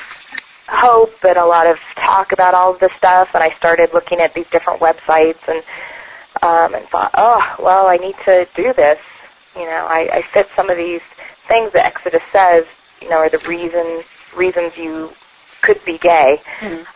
hope 0.67 1.13
and 1.23 1.37
a 1.37 1.45
lot 1.45 1.67
of 1.67 1.77
talk 1.95 2.31
about 2.31 2.53
all 2.53 2.73
of 2.73 2.79
this 2.79 2.91
stuff, 2.93 3.29
and 3.33 3.43
I 3.43 3.51
started 3.51 3.93
looking 3.93 4.19
at 4.19 4.33
these 4.33 4.47
different 4.51 4.79
websites 4.79 5.47
and 5.47 5.63
um, 6.41 6.75
and 6.75 6.85
thought, 6.87 7.11
oh, 7.15 7.55
well, 7.59 7.87
I 7.87 7.97
need 7.97 8.15
to 8.25 8.47
do 8.55 8.73
this. 8.73 8.99
You 9.55 9.65
know, 9.65 9.87
I, 9.89 10.09
I 10.13 10.21
fit 10.21 10.47
some 10.55 10.69
of 10.69 10.77
these 10.77 11.01
things 11.47 11.71
that 11.73 11.85
Exodus 11.85 12.21
says, 12.31 12.65
you 13.01 13.09
know, 13.09 13.17
are 13.17 13.29
the 13.29 13.39
reasons 13.39 14.03
reasons 14.35 14.77
you 14.77 15.11
could 15.61 15.83
be 15.85 15.97
gay. 15.97 16.41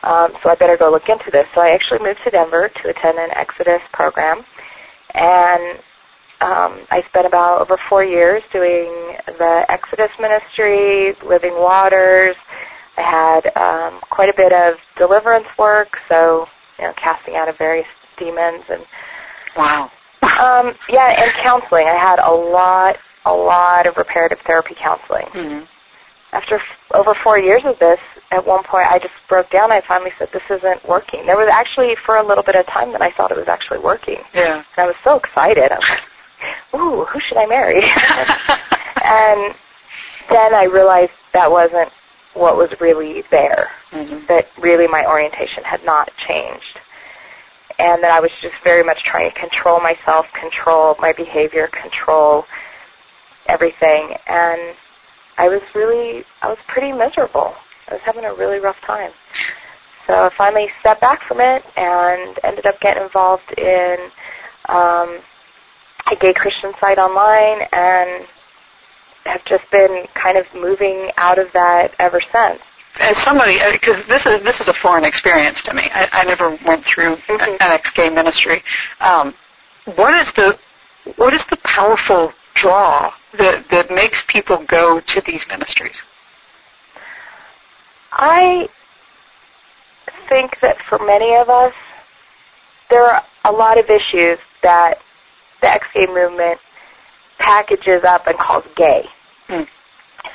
Um, 0.04 0.34
so 0.42 0.50
I 0.50 0.56
better 0.56 0.78
go 0.78 0.92
look 0.92 1.10
into 1.10 1.32
this. 1.32 1.48
So 1.54 1.62
I 1.62 1.72
actually 1.72 2.00
moved 2.00 2.24
to 2.24 2.30
Denver 2.30 2.70
to 2.70 2.90
attend 2.90 3.18
an 3.18 3.32
Exodus 3.32 3.82
program, 3.92 4.46
and 5.14 5.80
um, 6.42 6.80
I 6.92 7.04
spent 7.08 7.26
about 7.26 7.62
over 7.62 7.78
four 7.78 8.04
years 8.04 8.44
doing 8.52 8.90
the 9.26 9.66
Exodus 9.70 10.12
ministry, 10.20 11.14
Living 11.26 11.56
Waters. 11.56 12.36
I 12.98 13.02
had 13.02 13.58
um, 13.58 14.00
quite 14.02 14.30
a 14.30 14.34
bit 14.36 14.54
of 14.54 14.80
deliverance 14.98 15.48
work, 15.58 16.00
so 16.08 16.48
you 16.78 16.86
know, 16.86 16.94
casting 16.94 17.36
out 17.36 17.50
of 17.50 17.58
various 17.58 17.88
demons 18.18 18.64
and 18.70 18.84
Wow. 19.58 19.92
Um, 20.22 20.76
yeah, 20.90 21.22
and 21.22 21.32
counseling. 21.34 21.88
I 21.88 21.94
had 21.94 22.20
a 22.20 22.32
lot, 22.32 22.98
a 23.26 23.34
lot 23.34 23.88
of 23.88 23.98
reparative 23.98 24.40
therapy 24.42 24.76
counseling. 24.76 25.26
Mm-hmm. 25.28 25.66
After 26.34 26.56
f- 26.56 26.80
over 26.94 27.14
four 27.14 27.38
years 27.38 27.64
of 27.66 27.78
this, 27.80 28.00
at 28.32 28.46
one 28.46 28.64
point 28.64 28.92
I 28.92 29.00
just 29.00 29.14
broke 29.28 29.50
down. 29.52 29.72
I 29.72 29.82
finally 29.82 30.12
said, 30.18 30.32
this 30.32 30.44
isn't 30.50 30.88
working. 30.88 31.26
There 31.26 31.38
was 31.38 31.48
actually, 31.50 31.96
for 31.96 32.18
a 32.18 32.24
little 32.24 32.44
bit 32.44 32.56
of 32.56 32.66
time, 32.66 32.92
that 32.94 33.02
I 33.02 33.12
thought 33.12 33.32
it 33.32 33.38
was 33.38 33.48
actually 33.48 33.80
working. 33.80 34.20
Yeah. 34.34 34.56
And 34.56 34.66
I 34.78 34.88
was 34.88 34.96
so 35.04 35.18
excited. 35.18 35.72
I 35.72 35.76
was 35.76 35.90
like, 35.90 36.82
ooh, 36.82 37.06
who 37.06 37.20
should 37.20 37.38
I 37.38 37.46
marry? 37.46 37.82
and 39.06 39.56
then 40.30 40.56
I 40.56 40.68
realized 40.72 41.12
that 41.34 41.52
wasn't 41.52 41.92
what 42.34 42.58
was 42.58 42.80
really 42.82 43.22
there. 43.30 43.70
Mm-hmm. 43.92 44.26
That 44.28 44.50
really 44.58 44.88
my 44.88 45.06
orientation 45.06 45.64
had 45.64 45.86
not 45.86 46.16
changed. 46.18 46.80
And 47.80 48.04
that 48.04 48.12
I 48.12 48.20
was 48.20 48.32
just 48.42 48.56
very 48.64 48.84
much 48.84 49.04
trying 49.04 49.32
to 49.32 49.36
control 49.40 49.80
myself, 49.80 50.32
control 50.34 50.96
my 51.00 51.14
behavior, 51.14 51.68
control 51.68 52.46
everything. 53.48 54.16
And 54.28 54.76
I 55.38 55.50
was 55.50 55.62
really, 55.74 56.24
I 56.42 56.50
was 56.50 56.60
pretty 56.68 56.92
miserable. 56.92 57.56
I 57.90 57.94
was 57.94 58.02
having 58.02 58.26
a 58.26 58.34
really 58.34 58.60
rough 58.60 58.80
time. 58.82 59.12
So 60.08 60.26
I 60.26 60.30
finally 60.30 60.70
stepped 60.80 61.02
back 61.02 61.22
from 61.22 61.40
it 61.40 61.66
and 61.78 62.40
ended 62.44 62.66
up 62.66 62.80
getting 62.80 63.04
involved 63.04 63.54
in 63.58 63.98
um, 64.70 65.20
a 66.12 66.16
gay 66.20 66.34
Christian 66.34 66.74
site 66.80 66.98
online 66.98 67.68
and 67.72 68.26
have 69.26 69.44
just 69.46 69.70
been 69.72 70.06
kind 70.14 70.38
of 70.38 70.54
moving 70.54 71.12
out 71.18 71.40
of 71.40 71.52
that 71.54 71.94
ever 72.00 72.20
since. 72.20 72.62
As 73.00 73.18
somebody, 73.18 73.60
because 73.72 74.04
this 74.04 74.26
is 74.26 74.42
this 74.44 74.60
is 74.62 74.68
a 74.68 74.74
foreign 74.74 75.04
experience 75.04 75.64
to 75.64 75.74
me. 75.74 75.90
I, 75.94 76.08
I 76.12 76.24
never 76.26 76.52
went 76.66 76.86
through 76.86 77.16
Mhm. 77.28 77.42
an 77.54 77.58
ex-gay 77.60 78.10
ministry. 78.10 78.64
Um, 79.02 79.34
what 79.96 80.14
is 80.14 80.32
the 80.34 80.58
what 81.16 81.34
is 81.34 81.44
the 81.46 81.58
powerful 81.58 82.34
draw 82.54 83.12
that 83.34 83.68
that 83.70 83.90
makes 83.92 84.24
people 84.24 84.58
go 84.58 85.00
to 85.00 85.22
these 85.22 85.48
ministries? 85.48 86.02
I 88.12 88.70
think 90.30 90.60
that 90.60 90.80
for 90.82 91.00
many 91.00 91.36
of 91.36 91.50
us, 91.50 91.74
there 92.90 93.04
are 93.04 93.24
a 93.46 93.52
lot 93.52 93.78
of 93.80 93.90
issues 93.90 94.38
that 94.62 95.02
the 95.62 95.68
ex-gay 95.68 96.06
movement 96.08 96.60
packages 97.40 98.04
up 98.04 98.28
and 98.28 98.38
calls 98.38 98.66
gay. 98.76 99.08
Hmm. 99.48 99.64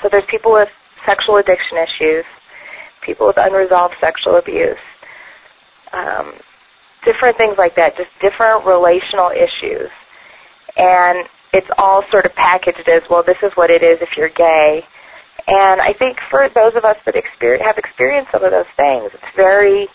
So 0.03 0.09
there's 0.09 0.25
people 0.25 0.53
with 0.53 0.71
sexual 1.07 1.37
addiction 1.37 1.79
issues, 1.79 2.25
people 3.01 3.27
with 3.27 3.39
unresolved 3.39 3.97
sexual 4.01 4.37
abuse, 4.37 4.79
um, 5.93 6.33
different 7.05 7.37
things 7.37 7.59
like 7.59 7.75
that, 7.77 7.97
just 7.97 8.11
different 8.21 8.65
relational 8.65 9.31
issues. 9.31 9.91
And 10.77 11.27
it's 11.53 11.71
all 11.79 12.03
sort 12.11 12.25
of 12.27 12.35
packaged 12.35 12.89
as, 12.89 13.03
well, 13.09 13.23
this 13.23 13.43
is 13.43 13.53
what 13.53 13.71
it 13.71 13.83
is 13.83 14.01
if 14.01 14.17
you're 14.17 14.29
gay. 14.29 14.85
And 15.47 15.81
I 15.81 15.93
think 15.93 16.21
for 16.21 16.49
those 16.49 16.75
of 16.75 16.85
us 16.85 16.97
that 17.05 17.17
experience, 17.17 17.65
have 17.65 17.79
experienced 17.79 18.33
some 18.33 18.45
of 18.45 18.51
those 18.51 18.67
things, 18.77 19.11
it's 19.15 19.35
very 19.35 19.89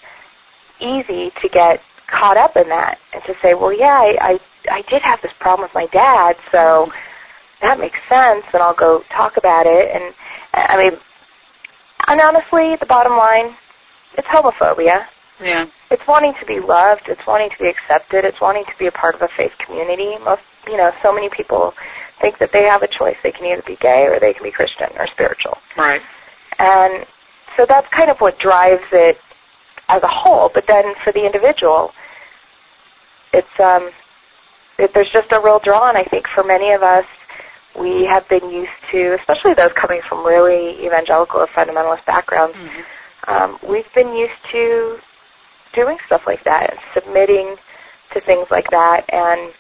easy 0.80 1.32
to 1.42 1.48
get 1.48 1.82
caught 2.08 2.38
up 2.38 2.58
in 2.58 2.70
that 2.70 3.00
and 3.14 3.24
to 3.26 3.36
say, 3.42 3.54
well, 3.54 3.72
yeah, 3.72 3.98
I, 4.00 4.18
I, 4.70 4.78
I 4.78 4.82
did 4.84 5.02
have 5.04 5.22
this 5.22 5.34
problem 5.34 5.66
with 5.66 5.76
my 5.76 5.86
dad, 5.88 6.38
so 6.52 6.92
that 7.62 7.80
makes 7.80 8.00
sense, 8.10 8.46
and 8.54 8.62
I'll 8.62 8.74
go 8.74 9.04
talk 9.10 9.38
about 9.38 9.66
it. 9.68 9.92
And 9.94 10.14
I 10.54 10.78
mean, 10.78 11.00
and 12.08 12.22
honestly, 12.22 12.76
the 12.76 12.86
bottom 12.86 13.14
line, 13.14 13.56
it's 14.18 14.28
homophobia. 14.28 15.06
Yeah. 15.42 15.66
It's 15.90 16.06
wanting 16.08 16.34
to 16.36 16.46
be 16.46 16.60
loved. 16.60 17.10
It's 17.10 17.26
wanting 17.26 17.50
to 17.50 17.58
be 17.58 17.68
accepted. 17.68 18.26
It's 18.26 18.40
wanting 18.40 18.66
to 18.66 18.78
be 18.78 18.88
a 18.88 18.92
part 18.92 19.16
of 19.16 19.22
a 19.22 19.28
faith 19.28 19.58
community. 19.58 20.18
Most, 20.24 20.42
you 20.68 20.78
know, 20.78 20.92
so 21.02 21.14
many 21.14 21.30
people 21.30 21.74
think 22.20 22.38
that 22.38 22.52
they 22.52 22.64
have 22.64 22.82
a 22.84 22.88
choice. 22.88 23.18
They 23.24 23.32
can 23.32 23.46
either 23.46 23.62
be 23.62 23.76
gay 23.76 24.08
or 24.08 24.20
they 24.20 24.34
can 24.34 24.44
be 24.44 24.52
Christian 24.52 24.90
or 24.98 25.08
spiritual. 25.08 25.58
Right. 25.78 26.02
And 26.60 27.06
so 27.58 27.66
that's 27.66 27.88
kind 27.90 28.10
of 28.10 28.22
what 28.22 28.40
drives 28.40 28.86
it 28.92 29.20
as 29.90 30.02
a 30.04 30.08
whole. 30.08 30.50
But 30.50 30.68
then 30.68 30.96
for 30.96 31.12
the 31.12 31.26
individual, 31.26 31.94
it's 33.34 33.60
um, 33.60 33.92
it, 34.78 34.94
there's 34.94 35.10
just 35.10 35.32
a 35.32 35.40
real 35.40 35.60
draw, 35.60 35.90
and 35.90 35.98
I 35.98 36.04
think 36.04 36.28
for 36.28 36.44
many 36.44 36.72
of 36.72 36.84
us, 36.84 37.06
we 37.76 38.06
have 38.06 38.28
been 38.30 38.50
used 38.50 38.72
to, 38.92 39.16
especially 39.20 39.54
those 39.54 39.72
coming 39.74 40.02
from 40.02 40.26
really 40.26 40.86
evangelical 40.86 41.42
or 41.42 41.48
fundamentalist 41.48 42.06
backgrounds, 42.06 42.58
um, 43.28 43.58
we've 43.68 43.92
been 43.94 44.16
used 44.16 44.34
to 44.52 45.00
doing 45.74 45.98
stuff 46.06 46.28
like 46.28 46.44
that 46.44 46.72
and 46.72 46.80
submitting 46.94 47.56
to 48.12 48.20
things 48.20 48.50
like 48.52 48.70
that, 48.70 49.06
and 49.12 49.52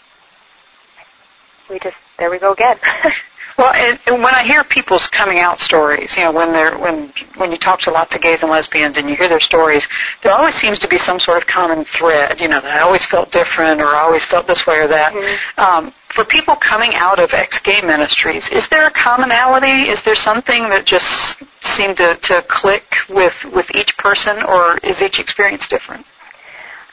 we 1.69 1.79
just 1.79 1.97
there 2.17 2.29
we 2.29 2.37
go 2.39 2.53
again. 2.53 2.77
Well, 3.57 3.73
and, 3.73 3.99
and 4.07 4.23
when 4.23 4.33
I 4.33 4.43
hear 4.43 4.63
people's 4.63 5.07
coming 5.07 5.39
out 5.39 5.59
stories, 5.59 6.15
you 6.17 6.23
know, 6.23 6.31
when 6.31 6.51
they're 6.51 6.77
when 6.77 7.13
when 7.35 7.51
you 7.51 7.57
talk 7.57 7.81
to 7.81 7.91
lots 7.91 8.15
of 8.15 8.21
gays 8.21 8.41
and 8.41 8.49
lesbians 8.49 8.97
and 8.97 9.09
you 9.09 9.15
hear 9.15 9.29
their 9.29 9.39
stories, 9.39 9.87
there 10.21 10.33
always 10.33 10.55
seems 10.55 10.79
to 10.79 10.87
be 10.87 10.97
some 10.97 11.19
sort 11.19 11.37
of 11.37 11.45
common 11.45 11.85
thread. 11.85 12.41
You 12.41 12.47
know, 12.47 12.61
that 12.61 12.77
I 12.77 12.81
always 12.81 13.03
felt 13.03 13.31
different 13.31 13.79
or 13.81 13.87
I 13.87 13.99
always 14.01 14.25
felt 14.25 14.47
this 14.47 14.65
way 14.65 14.79
or 14.79 14.87
that. 14.87 15.13
Mhm. 15.13 15.59
Um, 15.59 15.93
for 16.09 16.23
people 16.23 16.55
coming 16.55 16.93
out 16.93 17.19
of 17.19 17.33
ex-gay 17.33 17.81
ministries, 17.81 18.47
is 18.49 18.67
there 18.67 18.85
a 18.85 18.91
commonality? 18.91 19.89
Is 19.89 20.01
there 20.03 20.15
something 20.15 20.69
that 20.69 20.85
just 20.85 21.41
seemed 21.61 21.97
to, 21.97 22.15
to 22.15 22.41
click 22.43 22.95
with 23.09 23.45
with 23.45 23.73
each 23.75 23.97
person, 23.97 24.43
or 24.43 24.77
is 24.83 25.01
each 25.01 25.19
experience 25.19 25.67
different? 25.67 26.05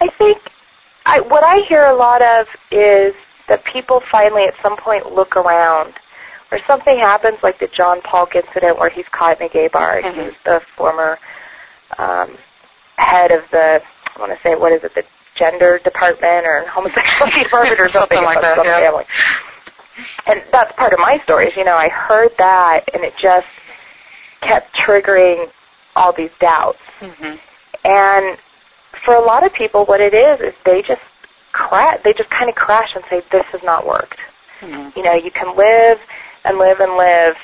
I 0.00 0.08
think 0.08 0.40
I, 1.06 1.20
what 1.20 1.42
I 1.42 1.58
hear 1.60 1.86
a 1.86 1.94
lot 1.94 2.22
of 2.22 2.48
is 2.70 3.14
that 3.48 3.64
people 3.64 4.00
finally 4.00 4.44
at 4.44 4.54
some 4.62 4.76
point 4.76 5.12
look 5.12 5.36
around 5.36 5.94
or 6.50 6.58
something 6.66 6.98
happens 6.98 7.38
like 7.42 7.58
the 7.58 7.68
John 7.68 8.00
Paulk 8.02 8.34
incident 8.36 8.78
where 8.78 8.90
he's 8.90 9.08
caught 9.08 9.40
in 9.40 9.46
a 9.46 9.48
gay 9.48 9.68
bar 9.68 9.98
and 9.98 10.14
Mhm. 10.16 10.24
he's 10.26 10.34
the 10.44 10.60
former 10.76 11.18
um, 11.98 12.36
head 12.98 13.30
of 13.30 13.48
the, 13.50 13.82
I 14.16 14.20
want 14.20 14.32
to 14.32 14.38
say, 14.42 14.54
what 14.54 14.72
is 14.72 14.84
it, 14.84 14.94
the 14.94 15.04
gender 15.34 15.78
department 15.78 16.46
or 16.46 16.64
homosexuality 16.66 17.42
department 17.44 17.80
or 17.80 17.88
something, 17.88 18.18
Something 18.18 18.24
like 18.24 18.40
that, 18.40 18.56
some 18.56 18.64
yeah. 18.66 18.78
family. 18.80 19.04
And 20.26 20.42
that's 20.52 20.72
part 20.76 20.92
of 20.92 20.98
my 21.00 21.18
stories. 21.24 21.56
You 21.56 21.64
know, 21.64 21.76
I 21.76 21.88
heard 21.88 22.36
that 22.38 22.90
and 22.94 23.02
it 23.04 23.16
just 23.16 23.46
kept 24.40 24.74
triggering 24.74 25.50
all 25.96 26.12
these 26.12 26.30
doubts. 26.38 26.78
Mm-hmm. 27.00 27.36
And 27.84 28.38
for 28.92 29.14
a 29.14 29.20
lot 29.20 29.44
of 29.44 29.52
people, 29.52 29.84
what 29.84 30.00
it 30.00 30.14
is 30.14 30.40
is 30.40 30.54
they 30.64 30.82
just 30.82 31.00
crash. 31.52 32.00
They 32.04 32.12
just 32.12 32.30
kind 32.30 32.48
of 32.48 32.54
crash 32.54 32.94
and 32.94 33.04
say, 33.06 33.22
"This 33.30 33.44
has 33.46 33.62
not 33.62 33.86
worked." 33.86 34.18
Mm-hmm. 34.60 34.98
You 34.98 35.04
know, 35.04 35.14
you 35.14 35.30
can 35.30 35.56
live 35.56 35.98
and 36.44 36.58
live 36.58 36.80
and 36.80 36.96
live 36.96 37.36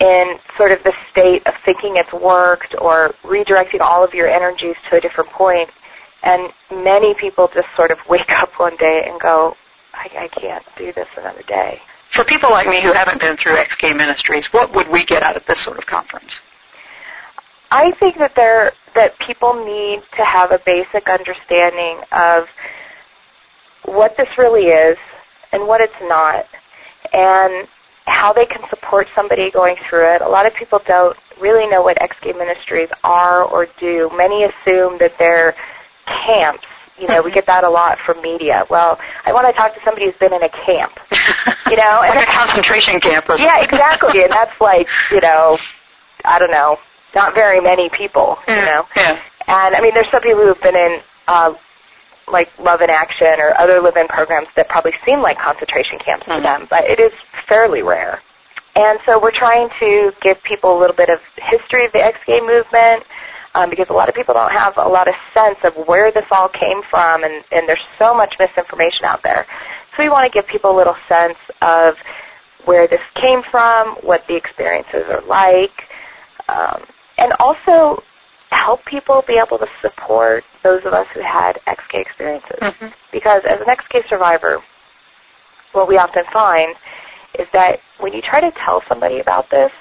in 0.00 0.38
sort 0.56 0.72
of 0.72 0.82
the 0.82 0.94
state 1.10 1.46
of 1.46 1.54
thinking 1.64 1.96
it's 1.96 2.12
worked 2.12 2.74
or 2.80 3.14
redirecting 3.22 3.80
all 3.80 4.04
of 4.04 4.14
your 4.14 4.26
energies 4.26 4.76
to 4.90 4.96
a 4.96 5.00
different 5.00 5.30
point. 5.30 5.70
And 6.22 6.52
many 6.70 7.14
people 7.14 7.50
just 7.52 7.68
sort 7.76 7.90
of 7.90 7.98
wake 8.08 8.32
up 8.40 8.58
one 8.58 8.76
day 8.76 9.04
and 9.08 9.20
go, 9.20 9.56
I, 9.94 10.10
I 10.18 10.28
can't 10.28 10.64
do 10.76 10.92
this 10.92 11.08
another 11.16 11.42
day. 11.42 11.80
For 12.10 12.24
people 12.24 12.50
like 12.50 12.68
me 12.68 12.80
who 12.80 12.92
haven't 12.92 13.20
been 13.20 13.36
through 13.36 13.56
ex-gay 13.56 13.94
ministries, 13.94 14.52
what 14.52 14.74
would 14.74 14.88
we 14.88 15.04
get 15.04 15.22
out 15.22 15.36
of 15.36 15.46
this 15.46 15.62
sort 15.62 15.78
of 15.78 15.86
conference? 15.86 16.34
I 17.70 17.92
think 17.92 18.18
that 18.18 18.34
there 18.34 18.72
that 18.94 19.18
people 19.18 19.64
need 19.64 20.02
to 20.16 20.24
have 20.24 20.52
a 20.52 20.58
basic 20.58 21.08
understanding 21.08 21.98
of 22.12 22.50
what 23.84 24.18
this 24.18 24.36
really 24.36 24.66
is 24.66 24.98
and 25.52 25.66
what 25.66 25.80
it's 25.80 26.00
not, 26.02 26.46
and 27.12 27.68
how 28.06 28.32
they 28.32 28.46
can 28.46 28.68
support 28.68 29.08
somebody 29.14 29.50
going 29.50 29.76
through 29.76 30.14
it. 30.14 30.22
A 30.22 30.28
lot 30.28 30.46
of 30.46 30.54
people 30.54 30.80
don't 30.86 31.16
really 31.40 31.68
know 31.68 31.82
what 31.82 32.00
ex-gay 32.00 32.32
ministries 32.32 32.88
are 33.04 33.42
or 33.44 33.68
do. 33.78 34.10
Many 34.16 34.44
assume 34.44 34.98
that 34.98 35.18
they're 35.18 35.54
camps. 36.06 36.66
You 36.98 37.08
know, 37.08 37.22
we 37.22 37.30
get 37.30 37.46
that 37.46 37.64
a 37.64 37.70
lot 37.70 37.98
from 37.98 38.20
media. 38.22 38.64
Well, 38.70 39.00
I 39.24 39.32
want 39.32 39.46
to 39.46 39.52
talk 39.52 39.74
to 39.74 39.80
somebody 39.82 40.06
who's 40.06 40.14
been 40.14 40.32
in 40.32 40.42
a 40.42 40.48
camp. 40.48 40.98
You 41.70 41.78
know, 41.78 42.02
and 42.04 42.18
a 42.18 42.26
concentration 42.26 43.00
camp 43.00 43.30
or 43.30 43.38
yeah, 43.38 43.62
exactly. 43.62 44.22
And 44.22 44.30
that's 44.30 44.60
like, 44.60 44.88
you 45.10 45.22
know, 45.22 45.56
I 46.22 46.38
don't 46.38 46.50
know, 46.50 46.78
not 47.14 47.34
very 47.34 47.60
many 47.60 47.88
people, 47.88 48.38
you 48.46 48.56
know. 48.56 48.86
Yeah. 48.94 49.18
And 49.48 49.74
I 49.74 49.80
mean, 49.80 49.94
there's 49.94 50.10
some 50.10 50.20
people 50.20 50.42
who've 50.42 50.60
been 50.60 50.76
in 50.76 51.00
uh, 51.28 51.54
like 52.28 52.50
Love 52.58 52.80
in 52.80 52.90
Action 52.90 53.40
or 53.40 53.54
other 53.58 53.80
live-in 53.80 54.08
programs 54.08 54.48
that 54.54 54.68
probably 54.68 54.94
seem 55.04 55.20
like 55.20 55.38
concentration 55.38 55.98
camps 55.98 56.24
to 56.26 56.32
Mhm. 56.32 56.42
them, 56.42 56.66
but 56.70 56.84
it 56.84 57.00
is 57.00 57.12
fairly 57.46 57.82
rare. 57.82 58.20
And 58.74 58.98
so 59.04 59.18
we're 59.18 59.32
trying 59.32 59.70
to 59.80 60.14
give 60.20 60.42
people 60.42 60.76
a 60.76 60.78
little 60.78 60.96
bit 60.96 61.10
of 61.10 61.20
history 61.36 61.84
of 61.84 61.92
the 61.92 62.02
ex-gay 62.02 62.40
movement 62.40 63.04
um, 63.54 63.68
because 63.68 63.88
a 63.90 63.92
lot 63.92 64.08
of 64.08 64.14
people 64.14 64.32
don't 64.32 64.52
have 64.52 64.78
a 64.78 64.88
lot 64.88 65.08
of 65.08 65.14
sense 65.34 65.58
of 65.62 65.76
where 65.86 66.10
this 66.10 66.24
all 66.30 66.48
came 66.48 66.82
from, 66.82 67.22
and, 67.22 67.44
and 67.52 67.68
there's 67.68 67.84
so 67.98 68.14
much 68.14 68.38
misinformation 68.38 69.04
out 69.04 69.22
there. 69.22 69.46
So 69.94 70.02
we 70.02 70.08
want 70.08 70.24
to 70.24 70.32
give 70.32 70.46
people 70.46 70.70
a 70.70 70.76
little 70.76 70.96
sense 71.06 71.36
of 71.60 71.98
where 72.64 72.86
this 72.86 73.02
came 73.14 73.42
from, 73.42 73.88
what 73.96 74.26
the 74.26 74.36
experiences 74.36 75.06
are 75.10 75.20
like, 75.22 75.88
um, 76.48 76.82
and 77.18 77.34
also 77.40 78.02
help 78.52 78.84
people 78.84 79.22
be 79.22 79.38
able 79.38 79.58
to 79.58 79.68
support 79.80 80.44
those 80.62 80.84
of 80.84 80.92
us 80.92 81.06
who 81.08 81.20
had 81.20 81.60
ex-gay 81.66 82.00
experiences. 82.00 82.58
Mhm. 82.60 82.92
Because 83.10 83.44
as 83.44 83.60
an 83.60 83.68
ex-gay 83.68 84.02
survivor, 84.02 84.62
what 85.72 85.88
we 85.88 85.98
often 85.98 86.24
find 86.26 86.76
is 87.38 87.48
that 87.52 87.80
when 87.98 88.12
you 88.12 88.20
try 88.22 88.40
to 88.40 88.50
tell 88.50 88.82
somebody 88.88 89.20
about 89.20 89.48
this, 89.50 89.72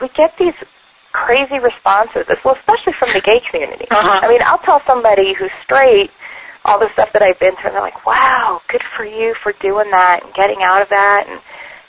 we 0.00 0.08
get 0.08 0.36
these 0.38 0.54
crazy 1.12 1.58
responses, 1.58 2.24
well, 2.44 2.54
especially 2.54 2.92
from 2.92 3.12
the 3.12 3.20
gay 3.20 3.40
community. 3.40 3.86
Uh-huh. 3.90 4.20
I 4.22 4.28
mean, 4.28 4.40
I'll 4.44 4.58
tell 4.58 4.80
somebody 4.86 5.34
who's 5.34 5.50
straight 5.62 6.10
all 6.64 6.78
the 6.78 6.88
stuff 6.92 7.12
that 7.12 7.22
I've 7.22 7.38
been 7.38 7.54
through, 7.56 7.68
and 7.68 7.76
they're 7.76 7.82
like, 7.82 8.06
wow, 8.06 8.62
good 8.68 8.82
for 8.82 9.04
you 9.04 9.34
for 9.34 9.52
doing 9.52 9.90
that 9.90 10.22
and 10.24 10.32
getting 10.32 10.62
out 10.62 10.80
of 10.80 10.88
that, 10.90 11.26
and, 11.28 11.40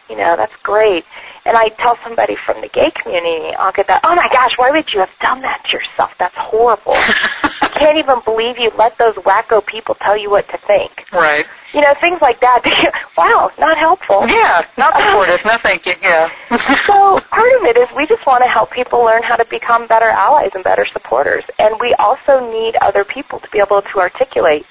you 0.09 0.17
know, 0.17 0.35
that's 0.35 0.55
great. 0.63 1.05
And 1.45 1.57
I 1.57 1.69
tell 1.69 1.97
somebody 2.03 2.35
from 2.35 2.61
the 2.61 2.69
gay 2.69 2.91
community, 2.91 3.53
I'll 3.55 3.73
get 3.73 3.87
that, 3.87 4.01
oh 4.03 4.15
my 4.15 4.29
gosh, 4.29 4.57
why 4.57 4.71
would 4.71 4.93
you 4.93 5.01
have 5.01 5.11
done 5.19 5.41
that 5.41 5.65
to 5.65 5.77
yourself? 5.77 6.13
That's 6.17 6.35
horrible. 6.35 6.93
I 6.95 7.69
can't 7.73 7.97
even 7.97 8.21
believe 8.23 8.59
you 8.59 8.71
let 8.77 8.97
those 8.97 9.15
wacko 9.15 9.65
people 9.65 9.95
tell 9.95 10.15
you 10.15 10.29
what 10.29 10.47
to 10.49 10.57
think. 10.57 11.05
Right. 11.11 11.45
You 11.73 11.81
know, 11.81 11.93
things 11.95 12.21
like 12.21 12.39
that. 12.39 13.03
wow, 13.17 13.51
not 13.59 13.77
helpful. 13.77 14.27
Yeah, 14.27 14.65
not 14.77 14.93
uh, 14.93 15.11
supportive. 15.11 15.45
no 15.45 15.57
thank 15.57 15.85
you. 15.85 15.93
Yeah. 16.01 16.29
so 16.85 17.19
part 17.19 17.51
of 17.59 17.63
it 17.63 17.77
is 17.77 17.89
we 17.95 18.05
just 18.05 18.25
want 18.25 18.43
to 18.43 18.49
help 18.49 18.71
people 18.71 19.03
learn 19.03 19.23
how 19.23 19.35
to 19.35 19.45
become 19.45 19.87
better 19.87 20.05
allies 20.05 20.51
and 20.55 20.63
better 20.63 20.85
supporters. 20.85 21.43
And 21.59 21.75
we 21.81 21.93
also 21.95 22.51
need 22.51 22.77
other 22.77 23.03
people 23.03 23.39
to 23.39 23.49
be 23.49 23.59
able 23.59 23.81
to 23.81 23.99
articulate 23.99 24.65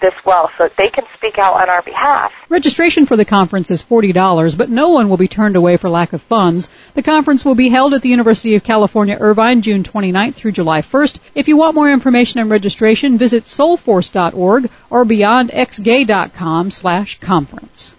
this 0.00 0.14
well 0.24 0.50
so 0.56 0.64
that 0.64 0.76
they 0.76 0.88
can 0.88 1.04
speak 1.14 1.38
out 1.38 1.54
on 1.60 1.68
our 1.68 1.82
behalf. 1.82 2.32
Registration 2.48 3.06
for 3.06 3.16
the 3.16 3.24
conference 3.24 3.70
is 3.70 3.82
$40, 3.82 4.56
but 4.56 4.70
no 4.70 4.90
one 4.90 5.08
will 5.08 5.16
be 5.16 5.28
turned 5.28 5.56
away 5.56 5.76
for 5.76 5.88
lack 5.88 6.12
of 6.12 6.22
funds. 6.22 6.68
The 6.94 7.02
conference 7.02 7.44
will 7.44 7.54
be 7.54 7.68
held 7.68 7.94
at 7.94 8.02
the 8.02 8.08
University 8.08 8.54
of 8.54 8.64
California, 8.64 9.16
Irvine, 9.18 9.62
June 9.62 9.82
29th 9.82 10.34
through 10.34 10.52
July 10.52 10.82
1st. 10.82 11.18
If 11.34 11.48
you 11.48 11.56
want 11.56 11.74
more 11.74 11.90
information 11.90 12.40
and 12.40 12.50
registration, 12.50 13.18
visit 13.18 13.44
soulforce.org 13.44 14.70
or 14.90 15.04
beyondxgay.com 15.04 16.70
slash 16.70 17.18
conference. 17.20 17.94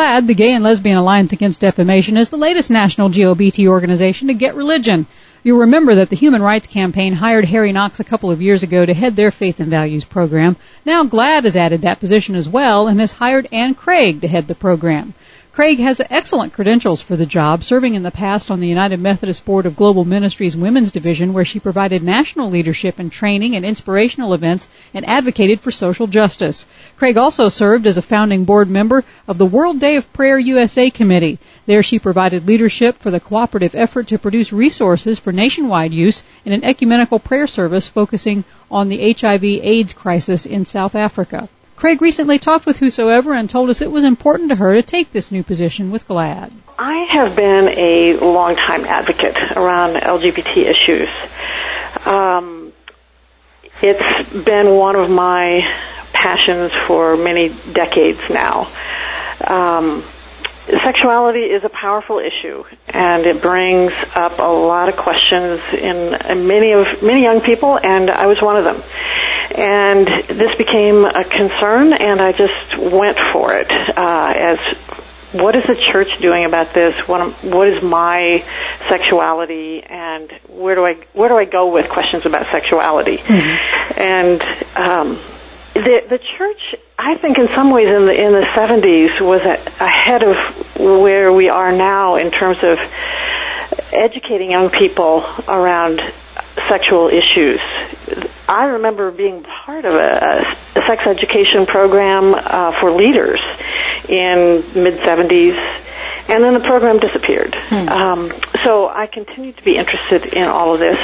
GLAAD, 0.00 0.28
the 0.28 0.34
Gay 0.34 0.54
and 0.54 0.64
Lesbian 0.64 0.96
Alliance 0.96 1.34
Against 1.34 1.60
Defamation, 1.60 2.16
is 2.16 2.30
the 2.30 2.38
latest 2.38 2.70
national 2.70 3.10
GLBT 3.10 3.66
organization 3.66 4.28
to 4.28 4.32
get 4.32 4.54
religion. 4.54 5.04
You'll 5.44 5.58
remember 5.58 5.96
that 5.96 6.08
the 6.08 6.16
Human 6.16 6.40
Rights 6.40 6.66
Campaign 6.66 7.12
hired 7.12 7.44
Harry 7.44 7.70
Knox 7.70 8.00
a 8.00 8.04
couple 8.04 8.30
of 8.30 8.40
years 8.40 8.62
ago 8.62 8.86
to 8.86 8.94
head 8.94 9.14
their 9.14 9.30
Faith 9.30 9.60
and 9.60 9.68
Values 9.68 10.06
program. 10.06 10.56
Now 10.86 11.04
GLAAD 11.04 11.44
has 11.44 11.54
added 11.54 11.82
that 11.82 12.00
position 12.00 12.34
as 12.34 12.48
well 12.48 12.88
and 12.88 12.98
has 12.98 13.12
hired 13.12 13.46
Ann 13.52 13.74
Craig 13.74 14.22
to 14.22 14.28
head 14.28 14.48
the 14.48 14.54
program. 14.54 15.12
Craig 15.60 15.78
has 15.80 16.00
excellent 16.08 16.54
credentials 16.54 17.02
for 17.02 17.16
the 17.16 17.26
job, 17.26 17.62
serving 17.62 17.94
in 17.94 18.02
the 18.02 18.10
past 18.10 18.50
on 18.50 18.60
the 18.60 18.66
United 18.66 18.98
Methodist 18.98 19.44
Board 19.44 19.66
of 19.66 19.76
Global 19.76 20.06
Ministries 20.06 20.56
Women's 20.56 20.90
Division, 20.90 21.34
where 21.34 21.44
she 21.44 21.60
provided 21.60 22.02
national 22.02 22.48
leadership 22.48 22.98
and 22.98 23.12
training 23.12 23.54
and 23.54 23.62
inspirational 23.62 24.32
events 24.32 24.70
and 24.94 25.06
advocated 25.06 25.60
for 25.60 25.70
social 25.70 26.06
justice. 26.06 26.64
Craig 26.96 27.18
also 27.18 27.50
served 27.50 27.86
as 27.86 27.98
a 27.98 28.00
founding 28.00 28.46
board 28.46 28.70
member 28.70 29.04
of 29.28 29.36
the 29.36 29.44
World 29.44 29.78
Day 29.78 29.96
of 29.96 30.10
Prayer 30.14 30.38
USA 30.38 30.88
Committee. 30.88 31.38
There 31.66 31.82
she 31.82 31.98
provided 31.98 32.48
leadership 32.48 32.96
for 32.96 33.10
the 33.10 33.20
cooperative 33.20 33.74
effort 33.74 34.06
to 34.06 34.18
produce 34.18 34.54
resources 34.54 35.18
for 35.18 35.30
nationwide 35.30 35.92
use 35.92 36.22
in 36.46 36.54
an 36.54 36.64
ecumenical 36.64 37.18
prayer 37.18 37.46
service 37.46 37.86
focusing 37.86 38.44
on 38.70 38.88
the 38.88 39.12
HIV 39.12 39.44
AIDS 39.44 39.92
crisis 39.92 40.46
in 40.46 40.64
South 40.64 40.94
Africa. 40.94 41.50
Craig 41.80 42.02
recently 42.02 42.38
talked 42.38 42.66
with 42.66 42.76
Whosoever 42.76 43.32
and 43.32 43.48
told 43.48 43.70
us 43.70 43.80
it 43.80 43.90
was 43.90 44.04
important 44.04 44.50
to 44.50 44.56
her 44.56 44.74
to 44.74 44.82
take 44.82 45.12
this 45.12 45.32
new 45.32 45.42
position 45.42 45.90
with 45.90 46.06
GLAAD. 46.06 46.52
I 46.78 47.06
have 47.08 47.34
been 47.34 47.68
a 47.68 48.18
longtime 48.18 48.84
advocate 48.84 49.38
around 49.56 49.94
LGBT 49.94 50.58
issues. 50.58 51.08
Um, 52.04 52.74
it's 53.80 54.44
been 54.44 54.76
one 54.76 54.94
of 54.96 55.08
my 55.08 55.66
passions 56.12 56.70
for 56.86 57.16
many 57.16 57.48
decades 57.72 58.20
now. 58.28 58.68
Um, 59.46 60.04
sexuality 60.66 61.44
is 61.44 61.64
a 61.64 61.70
powerful 61.70 62.18
issue, 62.18 62.62
and 62.90 63.24
it 63.24 63.40
brings 63.40 63.94
up 64.14 64.38
a 64.38 64.52
lot 64.52 64.90
of 64.90 64.98
questions 64.98 65.62
in 65.72 66.46
many 66.46 66.72
of 66.72 67.02
many 67.02 67.22
young 67.22 67.40
people, 67.40 67.78
and 67.78 68.10
I 68.10 68.26
was 68.26 68.42
one 68.42 68.58
of 68.58 68.64
them. 68.64 68.82
And 69.54 70.06
this 70.06 70.56
became 70.56 71.04
a 71.04 71.24
concern, 71.24 71.92
and 71.92 72.20
I 72.20 72.32
just 72.32 72.78
went 72.78 73.18
for 73.32 73.54
it 73.54 73.70
uh, 73.70 74.32
as 74.34 74.58
what 75.32 75.54
is 75.54 75.64
the 75.64 75.76
church 75.76 76.18
doing 76.18 76.44
about 76.44 76.72
this? 76.72 76.96
What, 77.06 77.30
what 77.44 77.68
is 77.68 77.82
my 77.82 78.44
sexuality, 78.88 79.82
and 79.82 80.30
where 80.48 80.74
do 80.74 80.84
I 80.84 80.94
where 81.12 81.28
do 81.28 81.36
I 81.36 81.44
go 81.44 81.72
with 81.72 81.88
questions 81.88 82.26
about 82.26 82.46
sexuality? 82.46 83.18
Mm-hmm. 83.18 84.00
And 84.00 84.42
um, 84.76 85.18
the 85.74 86.02
the 86.08 86.20
church, 86.36 86.74
I 86.98 87.16
think, 87.16 87.38
in 87.38 87.48
some 87.48 87.70
ways, 87.70 87.88
in 87.88 88.06
the 88.06 88.20
in 88.20 88.32
the 88.32 88.52
seventies, 88.54 89.20
was 89.20 89.42
a, 89.42 89.54
ahead 89.80 90.22
of 90.22 90.36
where 90.78 91.32
we 91.32 91.48
are 91.48 91.72
now 91.72 92.16
in 92.16 92.30
terms 92.30 92.62
of 92.62 92.78
educating 93.92 94.50
young 94.50 94.70
people 94.70 95.24
around 95.46 96.00
sexual 96.68 97.08
issues. 97.08 97.60
I 98.50 98.64
remember 98.64 99.12
being 99.12 99.44
part 99.44 99.84
of 99.84 99.94
a, 99.94 100.56
a 100.74 100.82
sex 100.82 101.06
education 101.06 101.66
program 101.66 102.34
uh, 102.34 102.72
for 102.80 102.90
leaders 102.90 103.38
in 104.08 104.64
mid 104.74 104.94
70s, 104.94 105.56
and 106.28 106.42
then 106.42 106.54
the 106.54 106.60
program 106.66 106.98
disappeared. 106.98 107.54
Hmm. 107.54 107.88
Um, 107.88 108.32
so 108.64 108.88
I 108.88 109.06
continued 109.06 109.58
to 109.58 109.62
be 109.62 109.76
interested 109.76 110.34
in 110.34 110.48
all 110.48 110.74
of 110.74 110.80
this, 110.80 110.98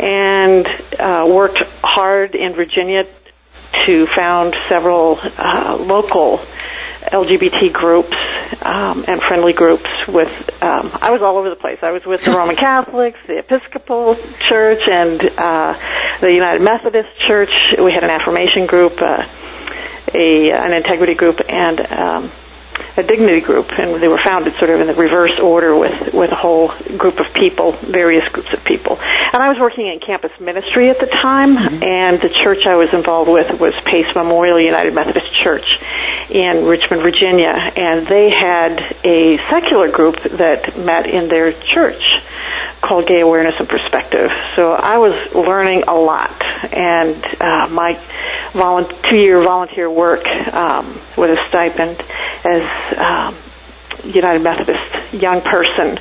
and 0.00 0.66
uh, 0.98 1.30
worked 1.30 1.62
hard 1.84 2.34
in 2.34 2.54
Virginia 2.54 3.06
to 3.84 4.06
found 4.06 4.56
several 4.70 5.18
uh, 5.20 5.76
local 5.78 6.38
LGBT 7.02 7.70
groups 7.70 8.16
um, 8.62 9.04
and 9.08 9.22
friendly 9.22 9.52
groups 9.52 9.88
with. 10.08 10.62
Um, 10.62 10.90
I 11.00 11.10
was 11.10 11.22
all 11.22 11.36
over 11.36 11.50
the 11.50 11.56
place. 11.56 11.78
I 11.82 11.90
was 11.90 12.04
with 12.04 12.24
the 12.24 12.30
Roman 12.36 12.56
Catholics, 12.56 13.18
the 13.26 13.38
Episcopal 13.38 14.16
Church, 14.48 14.88
and 14.88 15.22
uh, 15.38 15.78
the 16.20 16.32
United 16.32 16.62
Methodist 16.62 17.18
Church. 17.18 17.52
We 17.78 17.92
had 17.92 18.04
an 18.04 18.10
affirmation 18.10 18.66
group, 18.66 19.00
uh, 19.00 19.26
a 20.14 20.50
an 20.50 20.72
integrity 20.72 21.14
group, 21.14 21.40
and 21.48 21.80
um, 21.92 22.30
a 22.96 23.02
dignity 23.02 23.40
group, 23.40 23.78
and 23.78 24.02
they 24.02 24.08
were 24.08 24.18
founded 24.18 24.54
sort 24.54 24.70
of 24.70 24.80
in 24.80 24.86
the 24.86 24.94
reverse 24.94 25.38
order 25.38 25.76
with 25.76 26.12
with 26.12 26.30
a 26.30 26.34
whole 26.34 26.68
group 26.96 27.20
of 27.20 27.32
people, 27.32 27.72
various 27.72 28.28
groups 28.28 28.52
of 28.52 28.64
people. 28.64 28.98
And 29.00 29.42
I 29.42 29.48
was 29.48 29.58
working 29.58 29.86
in 29.88 29.98
campus 30.00 30.32
ministry 30.40 30.90
at 30.90 31.00
the 31.00 31.06
time, 31.06 31.56
mm-hmm. 31.56 31.82
and 31.82 32.20
the 32.20 32.28
church 32.28 32.66
I 32.66 32.76
was 32.76 32.92
involved 32.92 33.30
with 33.30 33.60
was 33.60 33.74
Pace 33.84 34.14
Memorial 34.14 34.60
United 34.60 34.94
Methodist 34.94 35.34
Church 35.42 35.80
in 36.28 36.64
Richmond, 36.64 37.02
Virginia, 37.02 37.52
and 37.76 38.06
they 38.06 38.30
had 38.30 38.96
a 39.04 39.38
secular 39.48 39.90
group 39.90 40.20
that 40.22 40.76
met 40.78 41.06
in 41.06 41.28
their 41.28 41.52
church 41.52 42.02
called 42.80 43.06
Gay 43.06 43.20
Awareness 43.20 43.54
and 43.58 43.68
Perspective. 43.68 44.30
So 44.56 44.72
I 44.72 44.98
was 44.98 45.14
learning 45.34 45.84
a 45.88 45.94
lot, 45.94 46.30
and 46.72 47.16
uh, 47.40 47.68
my 47.70 47.94
volu- 48.52 48.90
two-year 49.08 49.42
volunteer 49.42 49.90
work 49.90 50.26
um, 50.52 50.98
with 51.16 51.30
a 51.30 51.48
stipend 51.48 52.02
as 52.44 52.98
um, 52.98 53.36
United 54.04 54.42
Methodist 54.42 55.12
young 55.12 55.40
person 55.40 55.98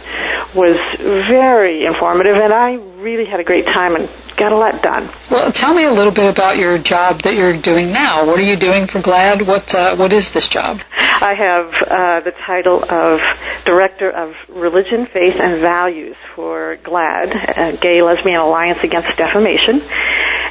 was 0.56 0.78
very 1.00 1.86
informative, 1.86 2.36
and 2.36 2.54
I 2.54 2.76
really 2.76 3.26
had 3.26 3.40
a 3.40 3.44
great 3.44 3.66
time 3.66 3.96
and 3.96 4.10
got 4.36 4.52
a 4.52 4.58
lot 4.58 4.82
done. 4.82 5.10
Well, 5.30 5.52
tell 5.52 5.74
me 5.74 5.84
a 5.84 5.92
little 5.92 6.12
bit 6.12 6.30
about 6.30 6.58
your 6.58 6.78
job 6.78 7.22
that 7.22 7.36
you're 7.36 7.58
doing 7.58 7.92
now. 7.92 8.26
What 8.26 8.40
are 8.40 8.44
you 8.44 8.56
doing 8.56 8.88
for 8.88 9.00
GLAAD? 9.00 9.46
What 9.46 9.74
uh, 9.74 9.96
what 9.96 10.12
is 10.14 10.32
this 10.32 10.48
job? 10.48 10.82
I 10.98 11.36
have 11.36 11.74
uh, 11.74 12.20
the 12.22 12.32
title 12.32 12.84
of 12.84 13.22
Director 13.66 14.10
of 14.10 14.36
Religion, 14.50 15.06
Faith, 15.06 15.40
and 15.40 15.62
Values 15.62 16.16
for 16.36 16.78
GLAAD, 16.84 17.76
a 17.76 17.78
Gay 17.78 18.02
Lesbian 18.02 18.40
Alliance 18.40 18.84
Against 18.84 19.16
Defamation, 19.18 19.82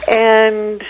and 0.08 0.82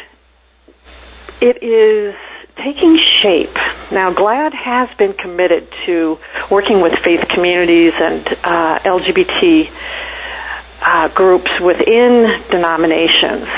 it 1.40 1.62
is 1.62 2.14
taking 2.62 2.98
shape. 3.20 3.54
Now, 3.90 4.12
GLAAD 4.12 4.54
has 4.54 4.88
been 4.96 5.12
committed 5.12 5.68
to 5.86 6.18
working 6.50 6.80
with 6.80 6.94
faith 6.98 7.28
communities 7.28 7.94
and 7.96 8.26
uh, 8.44 8.78
LGBT 8.80 9.70
uh, 10.82 11.08
groups 11.08 11.60
within 11.60 12.40
denominations 12.50 13.48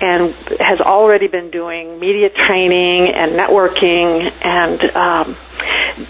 and 0.00 0.34
has 0.58 0.80
already 0.80 1.28
been 1.28 1.50
doing 1.50 2.00
media 2.00 2.28
training 2.28 3.14
and 3.14 3.32
networking 3.32 4.32
and 4.44 4.82
um, 4.96 5.36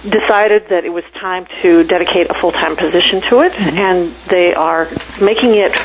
decided 0.09 0.69
that 0.71 0.85
it 0.85 0.93
was 0.93 1.05
time 1.21 1.47
to 1.61 1.85
dedicate 1.85 2.31
a 2.31 2.35
full-time 2.35 2.75
position 2.77 3.21
to 3.21 3.41
it, 3.41 3.53
mm-hmm. 3.53 3.77
and 3.77 4.13
they 4.29 4.55
are 4.55 4.89
making 5.21 5.55
it 5.55 5.77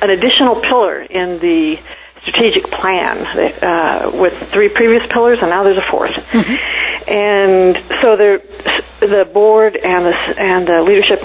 an 0.00 0.10
additional 0.10 0.54
pillar 0.60 1.00
in 1.02 1.38
the 1.40 1.78
strategic 2.26 2.70
plan 2.70 3.26
uh, 3.62 4.10
with 4.14 4.50
three 4.50 4.68
previous 4.68 5.06
pillars, 5.06 5.40
and 5.40 5.50
now 5.50 5.62
there's 5.62 5.78
a 5.78 5.82
4th 5.82 6.12
mm-hmm. 6.12 7.10
And 7.10 7.76
so 8.00 8.16
the 8.16 9.28
board 9.32 9.76
and 9.76 10.06
the 10.06 10.40
and 10.40 10.66
the 10.66 10.82
leadership 10.82 11.22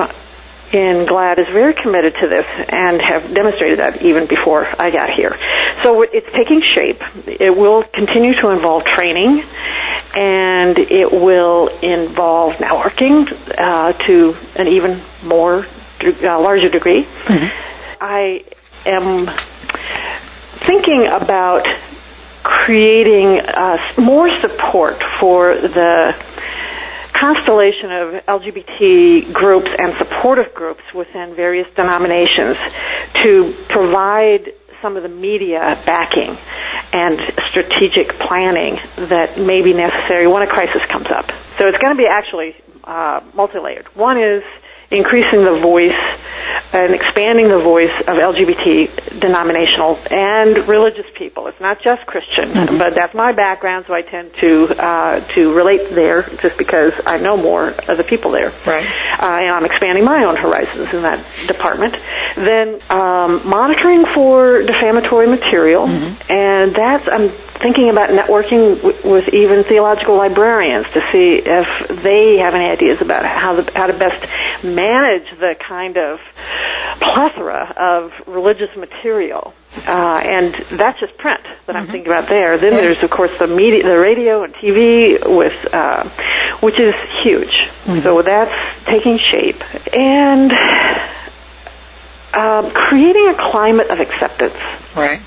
in 0.73 1.05
GLAAD 1.07 1.39
is 1.39 1.47
very 1.47 1.73
committed 1.73 2.15
to 2.15 2.27
this 2.27 2.45
and 2.69 3.01
have 3.01 3.33
demonstrated 3.33 3.79
that 3.79 4.01
even 4.01 4.27
before 4.27 4.67
I 4.77 4.91
got 4.91 5.09
here. 5.09 5.35
So 5.81 6.01
it's 6.01 6.31
taking 6.33 6.61
shape. 6.61 7.01
It 7.25 7.55
will 7.55 7.83
continue 7.83 8.33
to 8.35 8.49
involve 8.49 8.83
training 8.85 9.43
and 10.15 10.77
it 10.77 11.11
will 11.11 11.69
involve 11.81 12.55
networking 12.55 13.31
uh, 13.57 13.93
to 13.93 14.35
an 14.55 14.67
even 14.67 15.01
more 15.23 15.65
uh, 16.03 16.41
larger 16.41 16.69
degree. 16.69 17.03
Mm-hmm. 17.03 17.95
I 18.01 18.43
am 18.85 19.27
thinking 20.61 21.07
about 21.07 21.65
creating 22.43 23.39
uh, 23.39 23.77
more 23.97 24.29
support 24.39 25.01
for 25.19 25.55
the 25.55 26.15
constellation 27.13 27.91
of 27.91 28.25
LGBT 28.25 29.33
groups 29.33 29.69
and 29.77 29.93
supportive 29.95 30.53
groups 30.53 30.81
within 30.93 31.35
various 31.35 31.69
denominations 31.75 32.57
to 33.21 33.53
provide 33.67 34.53
some 34.81 34.95
of 34.95 35.03
the 35.03 35.09
media 35.09 35.77
backing 35.85 36.37
and 36.93 37.19
strategic 37.49 38.13
planning 38.13 38.79
that 38.95 39.37
may 39.37 39.61
be 39.61 39.73
necessary 39.73 40.27
when 40.27 40.41
a 40.41 40.47
crisis 40.47 40.83
comes 40.85 41.07
up. 41.07 41.31
So 41.57 41.67
it's 41.67 41.77
going 41.77 41.95
to 41.95 42.01
be 42.01 42.07
actually 42.07 42.55
uh, 42.85 43.21
multi-layered. 43.33 43.87
One 43.95 44.17
is 44.17 44.43
increasing 44.91 45.43
the 45.43 45.57
voice 45.59 45.97
and 46.71 46.93
expanding 46.93 47.47
the 47.47 47.57
voice 47.57 47.93
of 48.01 48.17
LGBT 48.17 49.19
denominational 49.19 49.99
and 50.11 50.67
religious 50.67 51.05
people. 51.15 51.47
It's 51.47 51.59
not 51.59 51.81
just 51.81 52.05
Christian, 52.05 52.49
mm-hmm. 52.49 52.77
but 52.77 52.93
that's 52.93 53.13
my 53.13 53.31
background, 53.31 53.85
so 53.87 53.93
I 53.93 54.03
tend 54.03 54.33
to 54.35 54.67
uh, 54.77 55.19
to 55.33 55.53
relate 55.53 55.89
there 55.89 56.23
just 56.23 56.57
because 56.57 56.93
I 57.05 57.17
know 57.17 57.37
more 57.37 57.69
of 57.69 57.97
the 57.97 58.03
people 58.03 58.31
there. 58.31 58.51
Right. 58.65 58.85
Uh, 58.85 59.39
and 59.41 59.49
I'm 59.49 59.65
expanding 59.65 60.05
my 60.05 60.25
own 60.25 60.35
horizons 60.35 60.93
in 60.93 61.01
that 61.01 61.25
department. 61.47 61.97
Then 62.35 62.79
um, 62.89 63.47
monitoring 63.47 64.05
for 64.05 64.61
defamatory 64.61 65.27
material, 65.27 65.87
mm-hmm. 65.87 66.31
and 66.31 66.75
that's 66.75 67.07
I'm 67.11 67.29
thinking 67.29 67.89
about 67.89 68.09
networking 68.09 68.81
w- 68.81 69.11
with 69.11 69.33
even 69.33 69.63
theological 69.63 70.15
librarians 70.15 70.89
to 70.91 71.01
see 71.11 71.35
if 71.35 71.87
they 72.03 72.37
have 72.37 72.53
any 72.53 72.65
ideas 72.69 73.01
about 73.01 73.25
how 73.25 73.59
the, 73.59 73.71
how 73.75 73.87
to 73.87 73.93
best 73.93 74.25
manage 74.79 75.29
the 75.39 75.55
kind 75.59 75.97
of 75.97 76.19
plethora 77.01 77.73
of 77.77 78.13
religious 78.27 78.75
material. 78.75 79.53
Uh, 79.87 80.21
and 80.23 80.53
that's 80.53 80.99
just 80.99 81.17
print 81.17 81.41
that 81.65 81.75
I'm 81.75 81.83
mm-hmm. 81.83 81.91
thinking 81.91 82.11
about 82.11 82.27
there. 82.27 82.57
Then 82.57 82.71
there's 82.71 83.03
of 83.03 83.09
course 83.09 83.37
the 83.37 83.47
media, 83.47 83.83
the 83.83 83.97
radio 83.97 84.43
and 84.43 84.53
TV 84.53 85.19
with, 85.37 85.73
uh, 85.73 86.07
which 86.59 86.79
is 86.79 86.95
huge. 87.23 87.53
Mm-hmm. 87.85 87.99
So 87.99 88.21
that's 88.21 88.85
taking 88.85 89.17
shape. 89.17 89.63
And, 89.93 90.51
um, 92.33 92.71
creating 92.71 93.29
a 93.29 93.35
climate 93.35 93.89
of 93.89 93.99
acceptance. 93.99 94.57
Right. 94.95 95.21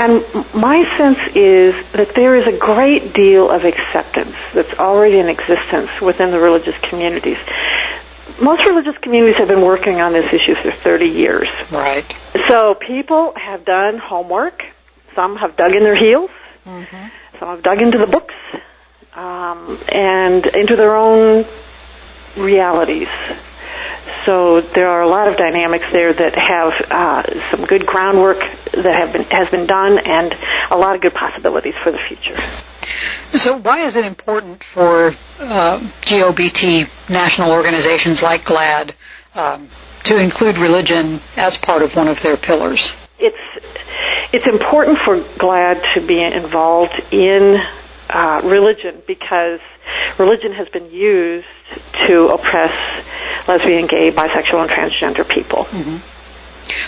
And 0.00 0.24
my 0.54 0.84
sense 0.96 1.18
is 1.36 1.74
that 1.92 2.14
there 2.14 2.34
is 2.34 2.46
a 2.46 2.56
great 2.56 3.12
deal 3.12 3.50
of 3.50 3.66
acceptance 3.66 4.34
that's 4.54 4.72
already 4.78 5.18
in 5.18 5.28
existence 5.28 6.00
within 6.00 6.30
the 6.30 6.40
religious 6.40 6.78
communities. 6.78 7.36
Most 8.40 8.64
religious 8.64 8.96
communities 8.98 9.36
have 9.36 9.48
been 9.48 9.62
working 9.62 10.00
on 10.00 10.12
this 10.12 10.32
issue 10.32 10.54
for 10.54 10.70
30 10.70 11.06
years. 11.06 11.48
Right. 11.70 12.04
So 12.48 12.74
people 12.74 13.32
have 13.36 13.64
done 13.64 13.98
homework. 13.98 14.64
Some 15.14 15.36
have 15.36 15.56
dug 15.56 15.74
in 15.74 15.82
their 15.82 15.96
heels. 15.96 16.30
Mm-hmm. 16.66 17.38
Some 17.38 17.48
have 17.48 17.62
dug 17.62 17.80
into 17.80 17.98
the 17.98 18.06
books 18.06 18.34
um, 19.14 19.78
and 19.88 20.46
into 20.46 20.76
their 20.76 20.94
own 20.96 21.44
realities. 22.36 23.08
So 24.26 24.60
there 24.60 24.88
are 24.88 25.02
a 25.02 25.08
lot 25.08 25.28
of 25.28 25.36
dynamics 25.36 25.86
there 25.92 26.12
that 26.12 26.34
have 26.34 26.72
uh, 26.90 27.50
some 27.50 27.64
good 27.64 27.86
groundwork 27.86 28.38
that 28.72 28.94
have 28.94 29.12
been 29.12 29.24
has 29.24 29.50
been 29.50 29.66
done, 29.66 29.98
and 29.98 30.36
a 30.70 30.76
lot 30.76 30.94
of 30.94 31.00
good 31.00 31.14
possibilities 31.14 31.74
for 31.82 31.90
the 31.90 31.98
future. 32.06 32.36
So 33.38 33.58
why 33.58 33.80
is 33.80 33.96
it 33.96 34.04
important 34.04 34.62
for 34.64 35.14
uh, 35.38 35.78
GLBT 36.02 36.88
national 37.08 37.52
organizations 37.52 38.22
like 38.22 38.44
GLAAD 38.44 38.92
um, 39.34 39.68
to 40.04 40.18
include 40.18 40.58
religion 40.58 41.20
as 41.36 41.56
part 41.56 41.82
of 41.82 41.94
one 41.96 42.08
of 42.08 42.20
their 42.22 42.36
pillars? 42.36 42.92
It's 43.18 43.36
it's 44.32 44.46
important 44.46 44.98
for 44.98 45.16
GLAAD 45.18 45.94
to 45.94 46.00
be 46.06 46.22
involved 46.22 47.00
in 47.12 47.60
uh, 48.12 48.40
religion 48.44 49.02
because 49.06 49.60
religion 50.18 50.52
has 50.52 50.68
been 50.68 50.90
used 50.90 51.46
to 52.06 52.28
oppress 52.28 52.72
lesbian, 53.48 53.86
gay, 53.86 54.10
bisexual, 54.10 54.62
and 54.62 54.70
transgender 54.70 55.28
people. 55.28 55.64
Mm-hmm. 55.64 55.96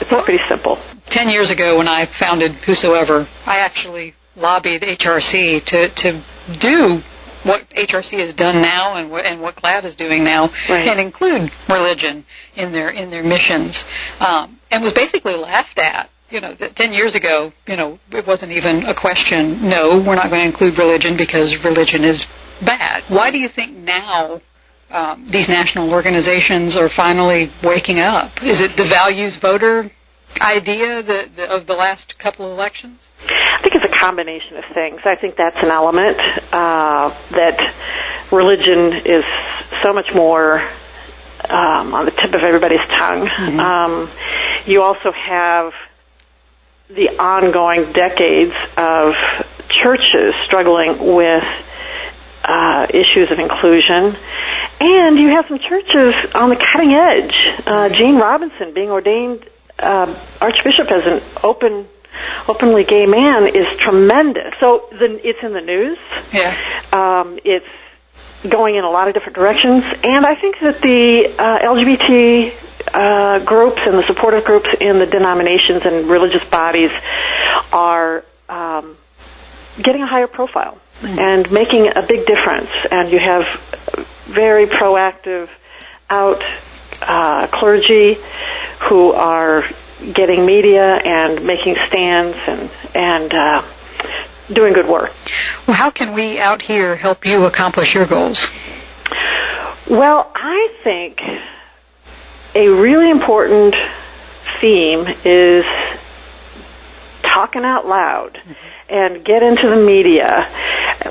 It's 0.00 0.10
well, 0.10 0.22
pretty 0.22 0.42
simple. 0.48 0.78
Ten 1.06 1.28
years 1.30 1.50
ago, 1.50 1.78
when 1.78 1.88
I 1.88 2.06
founded 2.06 2.52
Whosoever, 2.52 3.26
I 3.46 3.58
actually 3.58 4.14
lobbied 4.36 4.82
HRC 4.82 5.64
to 5.64 5.88
to 5.88 6.20
do 6.58 7.02
what 7.42 7.68
HRC 7.70 8.18
has 8.20 8.34
done 8.34 8.62
now 8.62 8.96
and 8.96 9.10
what, 9.10 9.26
and 9.26 9.40
what 9.40 9.56
GLAAD 9.56 9.84
is 9.84 9.96
doing 9.96 10.24
now, 10.24 10.50
right. 10.68 10.88
and 10.88 11.00
include 11.00 11.50
religion 11.68 12.24
in 12.54 12.72
their 12.72 12.88
in 12.88 13.10
their 13.10 13.22
missions, 13.22 13.84
um, 14.20 14.58
and 14.70 14.82
was 14.82 14.94
basically 14.94 15.34
laughed 15.34 15.78
at. 15.78 16.08
You 16.32 16.40
know, 16.40 16.54
that 16.54 16.74
ten 16.74 16.94
years 16.94 17.14
ago, 17.14 17.52
you 17.66 17.76
know, 17.76 17.98
it 18.10 18.26
wasn't 18.26 18.52
even 18.52 18.86
a 18.86 18.94
question. 18.94 19.68
No, 19.68 20.00
we're 20.00 20.14
not 20.14 20.30
going 20.30 20.40
to 20.40 20.46
include 20.46 20.78
religion 20.78 21.18
because 21.18 21.62
religion 21.62 22.04
is 22.04 22.24
bad. 22.64 23.02
Why 23.08 23.30
do 23.30 23.38
you 23.38 23.50
think 23.50 23.76
now 23.76 24.40
um, 24.90 25.26
these 25.28 25.50
national 25.50 25.92
organizations 25.92 26.74
are 26.76 26.88
finally 26.88 27.50
waking 27.62 27.98
up? 27.98 28.42
Is 28.42 28.62
it 28.62 28.78
the 28.78 28.84
values 28.84 29.36
voter 29.36 29.90
idea 30.40 31.02
that, 31.02 31.36
the, 31.36 31.54
of 31.54 31.66
the 31.66 31.74
last 31.74 32.18
couple 32.18 32.46
of 32.46 32.52
elections? 32.52 33.06
I 33.28 33.58
think 33.60 33.74
it's 33.74 33.84
a 33.84 33.98
combination 33.98 34.56
of 34.56 34.64
things. 34.72 35.00
I 35.04 35.16
think 35.16 35.36
that's 35.36 35.62
an 35.62 35.70
element 35.70 36.18
uh, 36.50 37.10
that 37.32 37.74
religion 38.32 38.94
is 39.04 39.24
so 39.82 39.92
much 39.92 40.14
more 40.14 40.60
um, 41.50 41.92
on 41.94 42.06
the 42.06 42.10
tip 42.10 42.32
of 42.32 42.42
everybody's 42.42 42.86
tongue. 42.88 43.26
Mm-hmm. 43.26 43.60
Um, 43.60 44.10
you 44.64 44.80
also 44.82 45.12
have 45.12 45.74
the 46.94 47.18
ongoing 47.18 47.92
decades 47.92 48.54
of 48.76 49.14
churches 49.68 50.34
struggling 50.44 51.14
with 51.14 51.44
uh, 52.44 52.86
issues 52.90 53.30
of 53.30 53.38
inclusion. 53.38 54.16
And 54.80 55.18
you 55.18 55.28
have 55.28 55.46
some 55.48 55.58
churches 55.58 56.14
on 56.34 56.50
the 56.50 56.56
cutting 56.56 56.92
edge. 56.92 57.34
Uh, 57.66 57.88
Gene 57.88 58.16
Robinson 58.16 58.74
being 58.74 58.90
ordained 58.90 59.48
uh, 59.78 60.14
Archbishop 60.40 60.90
as 60.90 61.06
an 61.06 61.22
open 61.42 61.88
openly 62.46 62.84
gay 62.84 63.06
man 63.06 63.46
is 63.46 63.66
tremendous. 63.78 64.54
So 64.60 64.88
the, 64.90 65.20
it's 65.26 65.42
in 65.42 65.52
the 65.52 65.60
news. 65.60 65.98
Yeah. 66.32 66.54
Um, 66.92 67.38
it's 67.44 67.66
going 68.48 68.74
in 68.74 68.84
a 68.84 68.90
lot 68.90 69.08
of 69.08 69.14
different 69.14 69.36
directions, 69.36 69.84
and 70.02 70.26
I 70.26 70.34
think 70.34 70.56
that 70.60 70.80
the 70.80 71.32
uh, 71.38 71.58
LGBT 71.60 72.52
uh, 72.92 73.38
groups 73.44 73.80
and 73.84 73.98
the 73.98 74.06
supportive 74.06 74.44
groups 74.44 74.68
in 74.80 74.98
the 74.98 75.06
denominations 75.06 75.82
and 75.84 76.08
religious 76.08 76.44
bodies 76.48 76.90
are 77.72 78.24
um, 78.48 78.96
getting 79.80 80.02
a 80.02 80.06
higher 80.06 80.26
profile 80.26 80.78
mm. 81.00 81.18
and 81.18 81.50
making 81.50 81.88
a 81.96 82.02
big 82.02 82.26
difference. 82.26 82.70
And 82.90 83.10
you 83.10 83.18
have 83.18 83.44
very 84.26 84.66
proactive 84.66 85.48
out 86.08 86.42
uh, 87.00 87.46
clergy 87.48 88.18
who 88.82 89.12
are 89.12 89.64
getting 90.12 90.44
media 90.44 90.96
and 90.96 91.44
making 91.44 91.76
stands 91.86 92.36
and 92.46 92.70
and 92.94 93.32
uh, 93.32 93.62
doing 94.52 94.72
good 94.72 94.88
work. 94.88 95.12
Well, 95.66 95.76
how 95.76 95.90
can 95.90 96.12
we 96.12 96.38
out 96.38 96.62
here 96.62 96.96
help 96.96 97.24
you 97.24 97.46
accomplish 97.46 97.94
your 97.94 98.06
goals? 98.06 98.44
Well, 99.88 100.30
I 100.34 100.68
think 100.84 101.20
a 102.54 102.68
really 102.68 103.10
important 103.10 103.74
theme 104.60 105.06
is 105.24 105.64
talking 107.22 107.64
out 107.64 107.86
loud 107.86 108.40
and 108.88 109.24
get 109.24 109.42
into 109.42 109.68
the 109.68 109.76
media, 109.76 110.46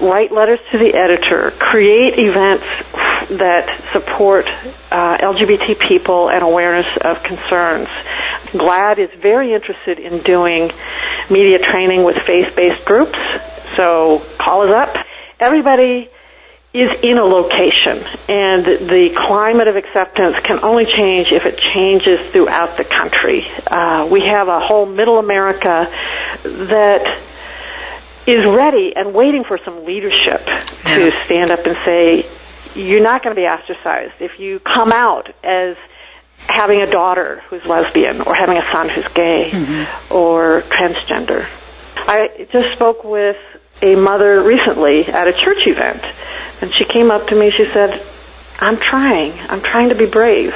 write 0.01 0.31
letters 0.31 0.59
to 0.71 0.77
the 0.77 0.93
editor, 0.93 1.51
create 1.51 2.19
events 2.19 2.65
that 3.29 3.67
support 3.91 4.45
uh, 4.91 5.17
LGBT 5.17 5.79
people 5.79 6.29
and 6.29 6.43
awareness 6.43 6.85
of 7.01 7.23
concerns. 7.23 7.87
GLAAD 8.51 8.99
is 8.99 9.09
very 9.19 9.53
interested 9.53 9.97
in 9.97 10.19
doing 10.19 10.69
media 11.29 11.57
training 11.57 12.03
with 12.03 12.17
faith-based 12.17 12.85
groups, 12.85 13.17
so 13.75 14.21
call 14.37 14.63
us 14.63 14.71
up. 14.71 15.05
Everybody 15.39 16.09
is 16.73 17.03
in 17.03 17.17
a 17.17 17.25
location, 17.25 17.97
and 18.29 18.65
the 18.65 19.13
climate 19.27 19.67
of 19.67 19.75
acceptance 19.75 20.37
can 20.39 20.63
only 20.63 20.85
change 20.85 21.27
if 21.31 21.45
it 21.45 21.57
changes 21.57 22.19
throughout 22.31 22.77
the 22.77 22.85
country. 22.85 23.45
Uh, 23.67 24.07
we 24.09 24.21
have 24.21 24.47
a 24.47 24.59
whole 24.59 24.85
Middle 24.85 25.19
America 25.19 25.89
that 26.43 27.19
is 28.25 28.45
ready 28.45 28.93
and 28.95 29.13
waiting 29.13 29.43
for 29.43 29.57
some 29.65 29.83
leadership 29.83 30.43
yeah. 30.47 30.97
to 30.97 31.11
stand 31.25 31.51
up 31.51 31.65
and 31.65 31.75
say, 31.83 32.25
"You're 32.73 33.03
not 33.03 33.21
going 33.21 33.35
to 33.35 33.41
be 33.41 33.47
ostracized 33.47 34.21
if 34.21 34.39
you 34.39 34.59
come 34.59 34.91
out 34.91 35.33
as." 35.43 35.77
having 36.47 36.81
a 36.81 36.89
daughter 36.89 37.43
who's 37.49 37.63
lesbian 37.65 38.19
or 38.21 38.33
having 38.33 38.57
a 38.57 38.71
son 38.71 38.89
who's 38.89 39.07
gay 39.09 39.51
mm-hmm. 39.51 40.11
or 40.11 40.61
transgender. 40.63 41.45
I 41.95 42.47
just 42.51 42.73
spoke 42.73 43.03
with 43.03 43.37
a 43.81 43.95
mother 43.95 44.41
recently 44.41 45.05
at 45.05 45.27
a 45.27 45.33
church 45.33 45.65
event 45.65 46.03
and 46.61 46.71
she 46.77 46.85
came 46.85 47.09
up 47.09 47.27
to 47.27 47.35
me, 47.35 47.51
she 47.51 47.65
said, 47.65 48.01
I'm 48.59 48.77
trying. 48.77 49.33
I'm 49.49 49.61
trying 49.61 49.89
to 49.89 49.95
be 49.95 50.05
brave. 50.05 50.53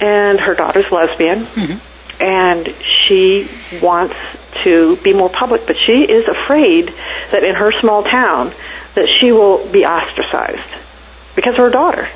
And 0.00 0.38
her 0.40 0.54
daughter's 0.54 0.90
lesbian. 0.92 1.40
Mm-hmm. 1.40 2.22
And 2.22 2.74
she 3.06 3.48
wants 3.82 4.14
to 4.62 4.96
be 4.98 5.12
more 5.12 5.28
public, 5.28 5.66
but 5.66 5.76
she 5.76 6.04
is 6.04 6.28
afraid 6.28 6.94
that 7.32 7.42
in 7.42 7.56
her 7.56 7.72
small 7.80 8.04
town 8.04 8.52
that 8.94 9.08
she 9.20 9.32
will 9.32 9.66
be 9.72 9.84
ostracized 9.84 10.60
because 11.34 11.54
of 11.54 11.58
her 11.58 11.70
daughter. 11.70 12.08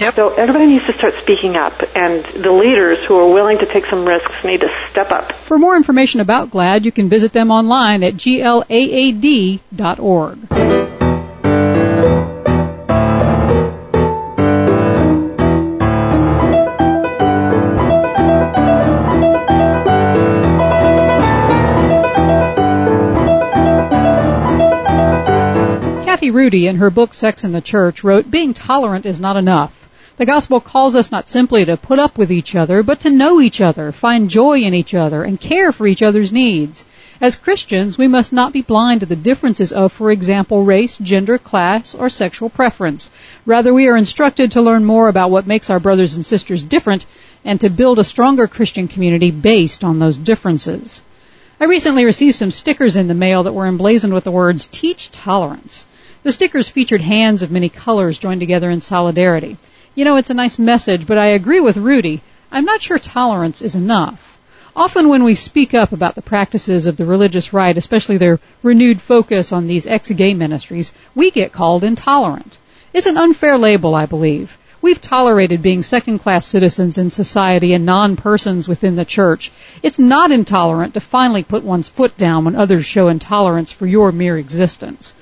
Yep. 0.00 0.14
So 0.14 0.28
everybody 0.34 0.66
needs 0.66 0.86
to 0.86 0.92
start 0.92 1.14
speaking 1.14 1.56
up, 1.56 1.74
and 1.96 2.24
the 2.24 2.52
leaders 2.52 3.04
who 3.04 3.18
are 3.18 3.32
willing 3.32 3.58
to 3.58 3.66
take 3.66 3.84
some 3.86 4.06
risks 4.06 4.44
need 4.44 4.60
to 4.60 4.68
step 4.90 5.10
up. 5.10 5.32
For 5.32 5.58
more 5.58 5.76
information 5.76 6.20
about 6.20 6.50
GLAAD, 6.50 6.84
you 6.84 6.92
can 6.92 7.08
visit 7.08 7.32
them 7.32 7.50
online 7.50 8.04
at 8.04 8.14
glaad.org. 8.14 9.58
Kathy 26.04 26.30
Rudy, 26.30 26.66
in 26.66 26.76
her 26.76 26.90
book 26.90 27.14
Sex 27.14 27.42
in 27.42 27.52
the 27.52 27.60
Church, 27.60 28.04
wrote, 28.04 28.30
Being 28.30 28.54
tolerant 28.54 29.04
is 29.06 29.18
not 29.18 29.36
enough. 29.36 29.87
The 30.18 30.26
gospel 30.26 30.58
calls 30.58 30.96
us 30.96 31.12
not 31.12 31.28
simply 31.28 31.64
to 31.64 31.76
put 31.76 32.00
up 32.00 32.18
with 32.18 32.32
each 32.32 32.56
other, 32.56 32.82
but 32.82 32.98
to 33.00 33.08
know 33.08 33.40
each 33.40 33.60
other, 33.60 33.92
find 33.92 34.28
joy 34.28 34.58
in 34.62 34.74
each 34.74 34.92
other, 34.92 35.22
and 35.22 35.40
care 35.40 35.70
for 35.70 35.86
each 35.86 36.02
other's 36.02 36.32
needs. 36.32 36.86
As 37.20 37.36
Christians, 37.36 37.96
we 37.96 38.08
must 38.08 38.32
not 38.32 38.52
be 38.52 38.60
blind 38.60 38.98
to 38.98 39.06
the 39.06 39.14
differences 39.14 39.70
of, 39.70 39.92
for 39.92 40.10
example, 40.10 40.64
race, 40.64 40.98
gender, 40.98 41.38
class, 41.38 41.94
or 41.94 42.10
sexual 42.10 42.50
preference. 42.50 43.10
Rather, 43.46 43.72
we 43.72 43.86
are 43.86 43.96
instructed 43.96 44.50
to 44.50 44.60
learn 44.60 44.84
more 44.84 45.06
about 45.06 45.30
what 45.30 45.46
makes 45.46 45.70
our 45.70 45.78
brothers 45.78 46.16
and 46.16 46.26
sisters 46.26 46.64
different 46.64 47.06
and 47.44 47.60
to 47.60 47.70
build 47.70 48.00
a 48.00 48.02
stronger 48.02 48.48
Christian 48.48 48.88
community 48.88 49.30
based 49.30 49.84
on 49.84 50.00
those 50.00 50.18
differences. 50.18 51.02
I 51.60 51.66
recently 51.66 52.04
received 52.04 52.34
some 52.34 52.50
stickers 52.50 52.96
in 52.96 53.06
the 53.06 53.14
mail 53.14 53.44
that 53.44 53.54
were 53.54 53.68
emblazoned 53.68 54.14
with 54.14 54.24
the 54.24 54.32
words, 54.32 54.68
Teach 54.72 55.12
Tolerance. 55.12 55.86
The 56.24 56.32
stickers 56.32 56.68
featured 56.68 57.02
hands 57.02 57.40
of 57.40 57.52
many 57.52 57.68
colors 57.68 58.18
joined 58.18 58.40
together 58.40 58.68
in 58.68 58.80
solidarity. 58.80 59.58
You 59.98 60.04
know, 60.04 60.14
it's 60.14 60.30
a 60.30 60.34
nice 60.34 60.60
message, 60.60 61.08
but 61.08 61.18
I 61.18 61.26
agree 61.26 61.58
with 61.58 61.76
Rudy. 61.76 62.20
I'm 62.52 62.64
not 62.64 62.82
sure 62.82 63.00
tolerance 63.00 63.60
is 63.60 63.74
enough. 63.74 64.38
Often 64.76 65.08
when 65.08 65.24
we 65.24 65.34
speak 65.34 65.74
up 65.74 65.90
about 65.90 66.14
the 66.14 66.22
practices 66.22 66.86
of 66.86 66.96
the 66.96 67.04
religious 67.04 67.52
right, 67.52 67.76
especially 67.76 68.16
their 68.16 68.38
renewed 68.62 69.00
focus 69.00 69.50
on 69.50 69.66
these 69.66 69.88
ex-gay 69.88 70.34
ministries, 70.34 70.92
we 71.16 71.32
get 71.32 71.52
called 71.52 71.82
intolerant. 71.82 72.58
It's 72.92 73.06
an 73.06 73.16
unfair 73.16 73.58
label, 73.58 73.96
I 73.96 74.06
believe. 74.06 74.56
We've 74.80 75.00
tolerated 75.00 75.62
being 75.62 75.82
second-class 75.82 76.46
citizens 76.46 76.96
in 76.96 77.10
society 77.10 77.72
and 77.72 77.84
non-persons 77.84 78.68
within 78.68 78.94
the 78.94 79.04
church. 79.04 79.50
It's 79.82 79.98
not 79.98 80.30
intolerant 80.30 80.94
to 80.94 81.00
finally 81.00 81.42
put 81.42 81.64
one's 81.64 81.88
foot 81.88 82.16
down 82.16 82.44
when 82.44 82.54
others 82.54 82.86
show 82.86 83.08
intolerance 83.08 83.72
for 83.72 83.88
your 83.88 84.12
mere 84.12 84.38
existence. 84.38 85.12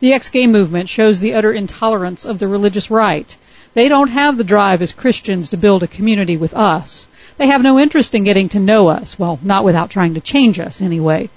The 0.00 0.12
ex-gay 0.12 0.46
movement 0.46 0.90
shows 0.90 1.18
the 1.18 1.32
utter 1.32 1.50
intolerance 1.50 2.26
of 2.26 2.40
the 2.40 2.46
religious 2.46 2.90
right. 2.90 3.34
They 3.74 3.88
don't 3.88 4.08
have 4.08 4.36
the 4.36 4.44
drive 4.44 4.82
as 4.82 4.92
Christians 4.92 5.50
to 5.50 5.56
build 5.56 5.82
a 5.82 5.86
community 5.86 6.36
with 6.36 6.54
us. 6.54 7.06
They 7.36 7.46
have 7.46 7.62
no 7.62 7.78
interest 7.78 8.14
in 8.14 8.24
getting 8.24 8.48
to 8.50 8.58
know 8.58 8.88
us. 8.88 9.18
Well, 9.18 9.38
not 9.42 9.64
without 9.64 9.90
trying 9.90 10.14
to 10.14 10.20
change 10.20 10.58
us 10.58 10.80
anyway. 10.80 11.30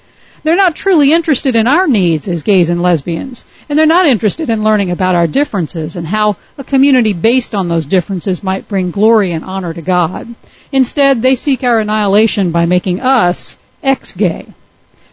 They're 0.44 0.56
not 0.56 0.76
truly 0.76 1.14
interested 1.14 1.56
in 1.56 1.68
our 1.68 1.88
needs 1.88 2.28
as 2.28 2.42
gays 2.42 2.70
and 2.70 2.82
lesbians, 2.82 3.46
and 3.70 3.78
they're 3.78 3.86
not 3.86 4.08
interested 4.08 4.50
in 4.50 4.64
learning 4.64 4.90
about 4.90 5.14
our 5.14 5.28
differences 5.28 5.96
and 5.96 6.08
how 6.08 6.38
a 6.58 6.64
community 6.64 7.14
based 7.14 7.54
on 7.54 7.68
those 7.68 7.86
differences 7.86 8.42
might 8.42 8.68
bring 8.68 8.90
glory 8.90 9.32
and 9.32 9.46
honor 9.46 9.72
to 9.72 9.82
God. 9.84 10.34
Instead, 10.72 11.22
they 11.22 11.36
seek 11.36 11.64
our 11.64 11.80
annihilation 11.80 12.50
by 12.52 12.66
making 12.66 13.02
us 13.02 13.56
ex-gay. 13.84 14.48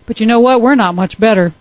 But 0.07 0.21
you 0.21 0.27
know 0.27 0.41
what? 0.41 0.63
We're 0.63 0.75
not 0.75 0.95
much 0.95 1.21
better. 1.21 1.53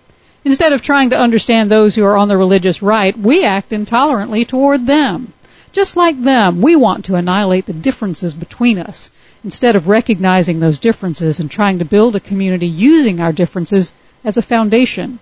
Instead 0.46 0.72
of 0.72 0.82
trying 0.82 1.10
to 1.10 1.20
understand 1.20 1.70
those 1.70 1.93
who 1.93 2.06
are 2.06 2.15
on 2.15 2.30
the 2.30 2.38
religious 2.38 2.82
right, 2.82 3.17
we 3.17 3.43
act 3.43 3.72
intolerantly 3.72 4.48
toward 4.48 4.88
them. 4.88 5.34
Just 5.78 5.96
like 5.96 6.24
them, 6.24 6.63
we 6.63 6.76
want 6.76 7.06
to 7.06 7.13
annihilate 7.13 7.68
the 7.68 7.72
differences 7.72 8.34
between 8.34 8.80
us 8.80 9.12
instead 9.44 9.76
of 9.76 9.88
recognizing 9.88 10.60
those 10.60 10.80
differences 10.80 11.40
and 11.40 11.52
trying 11.52 11.78
to 11.78 11.86
build 11.86 12.16
a 12.16 12.20
community 12.20 12.66
using 12.66 13.20
our 13.20 13.32
differences 13.32 13.94
as 14.24 14.38
a 14.38 14.42
foundation. 14.42 15.20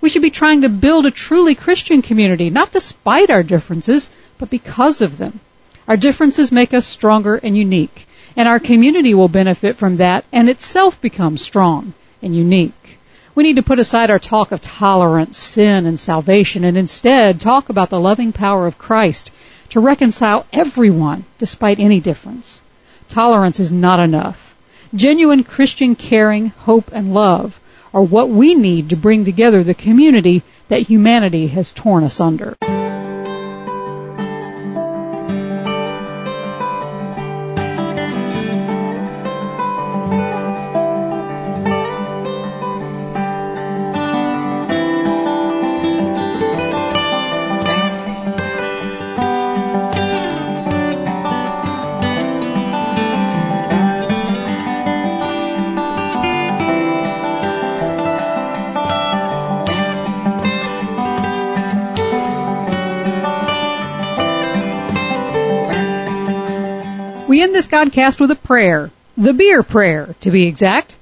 We 0.00 0.08
should 0.08 0.22
be 0.22 0.30
trying 0.30 0.62
to 0.62 0.70
build 0.70 1.04
a 1.04 1.10
truly 1.10 1.54
Christian 1.54 2.00
community, 2.00 2.48
not 2.48 2.72
despite 2.72 3.28
our 3.28 3.42
differences, 3.42 4.08
but 4.38 4.48
because 4.48 5.02
of 5.02 5.18
them. 5.18 5.40
Our 5.86 5.98
differences 5.98 6.50
make 6.50 6.72
us 6.72 6.86
stronger 6.86 7.36
and 7.36 7.54
unique, 7.54 8.08
and 8.34 8.48
our 8.48 8.60
community 8.60 9.12
will 9.12 9.28
benefit 9.28 9.76
from 9.76 9.96
that 9.96 10.24
and 10.32 10.48
itself 10.48 10.98
become 11.02 11.36
strong 11.36 11.92
and 12.22 12.34
unique. 12.34 12.98
We 13.34 13.42
need 13.42 13.56
to 13.56 13.62
put 13.62 13.78
aside 13.78 14.10
our 14.10 14.18
talk 14.18 14.52
of 14.52 14.62
tolerance, 14.62 15.36
sin, 15.36 15.84
and 15.84 16.00
salvation 16.00 16.64
and 16.64 16.78
instead 16.78 17.38
talk 17.38 17.68
about 17.68 17.90
the 17.90 18.00
loving 18.00 18.32
power 18.32 18.66
of 18.66 18.78
Christ 18.78 19.30
to 19.70 19.80
reconcile 19.80 20.46
everyone 20.52 21.24
despite 21.38 21.78
any 21.78 22.00
difference. 22.00 22.60
Tolerance 23.08 23.60
is 23.60 23.72
not 23.72 24.00
enough. 24.00 24.56
Genuine 24.94 25.44
Christian 25.44 25.94
caring, 25.94 26.48
hope, 26.48 26.90
and 26.92 27.12
love 27.12 27.60
are 27.92 28.02
what 28.02 28.28
we 28.28 28.54
need 28.54 28.88
to 28.90 28.96
bring 28.96 29.24
together 29.24 29.62
the 29.62 29.74
community 29.74 30.42
that 30.68 30.82
humanity 30.82 31.48
has 31.48 31.72
torn 31.72 32.04
asunder. 32.04 32.56
End 67.40 67.54
this 67.54 67.68
Godcast 67.68 68.18
with 68.18 68.32
a 68.32 68.36
prayer. 68.36 68.90
The 69.16 69.32
beer 69.32 69.62
prayer, 69.62 70.16
to 70.22 70.30
be 70.30 70.46
exact. 70.46 70.96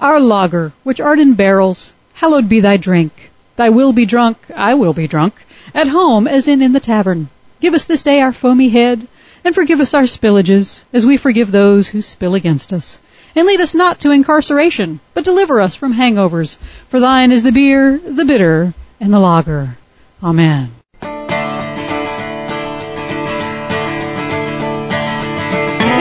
Our 0.00 0.18
lager, 0.18 0.72
which 0.82 1.00
art 1.00 1.20
in 1.20 1.34
barrels, 1.34 1.92
hallowed 2.14 2.48
be 2.48 2.58
thy 2.58 2.76
drink. 2.76 3.30
Thy 3.54 3.70
will 3.70 3.92
be 3.92 4.04
drunk, 4.04 4.38
I 4.56 4.74
will 4.74 4.92
be 4.92 5.06
drunk, 5.06 5.46
at 5.74 5.88
home 5.88 6.26
as 6.26 6.48
in 6.48 6.60
in 6.60 6.72
the 6.72 6.80
tavern. 6.80 7.28
Give 7.60 7.72
us 7.72 7.84
this 7.84 8.02
day 8.02 8.20
our 8.20 8.32
foamy 8.32 8.70
head, 8.70 9.06
and 9.44 9.54
forgive 9.54 9.80
us 9.80 9.94
our 9.94 10.04
spillages, 10.04 10.82
as 10.92 11.06
we 11.06 11.16
forgive 11.16 11.52
those 11.52 11.88
who 11.88 12.02
spill 12.02 12.34
against 12.34 12.72
us. 12.72 12.98
And 13.36 13.46
lead 13.46 13.60
us 13.60 13.74
not 13.74 14.00
to 14.00 14.10
incarceration, 14.10 14.98
but 15.14 15.24
deliver 15.24 15.60
us 15.60 15.76
from 15.76 15.94
hangovers. 15.94 16.56
For 16.88 16.98
thine 16.98 17.30
is 17.30 17.44
the 17.44 17.52
beer, 17.52 17.98
the 17.98 18.24
bitter, 18.24 18.74
and 18.98 19.12
the 19.12 19.20
lager. 19.20 19.76
Amen. 20.22 20.72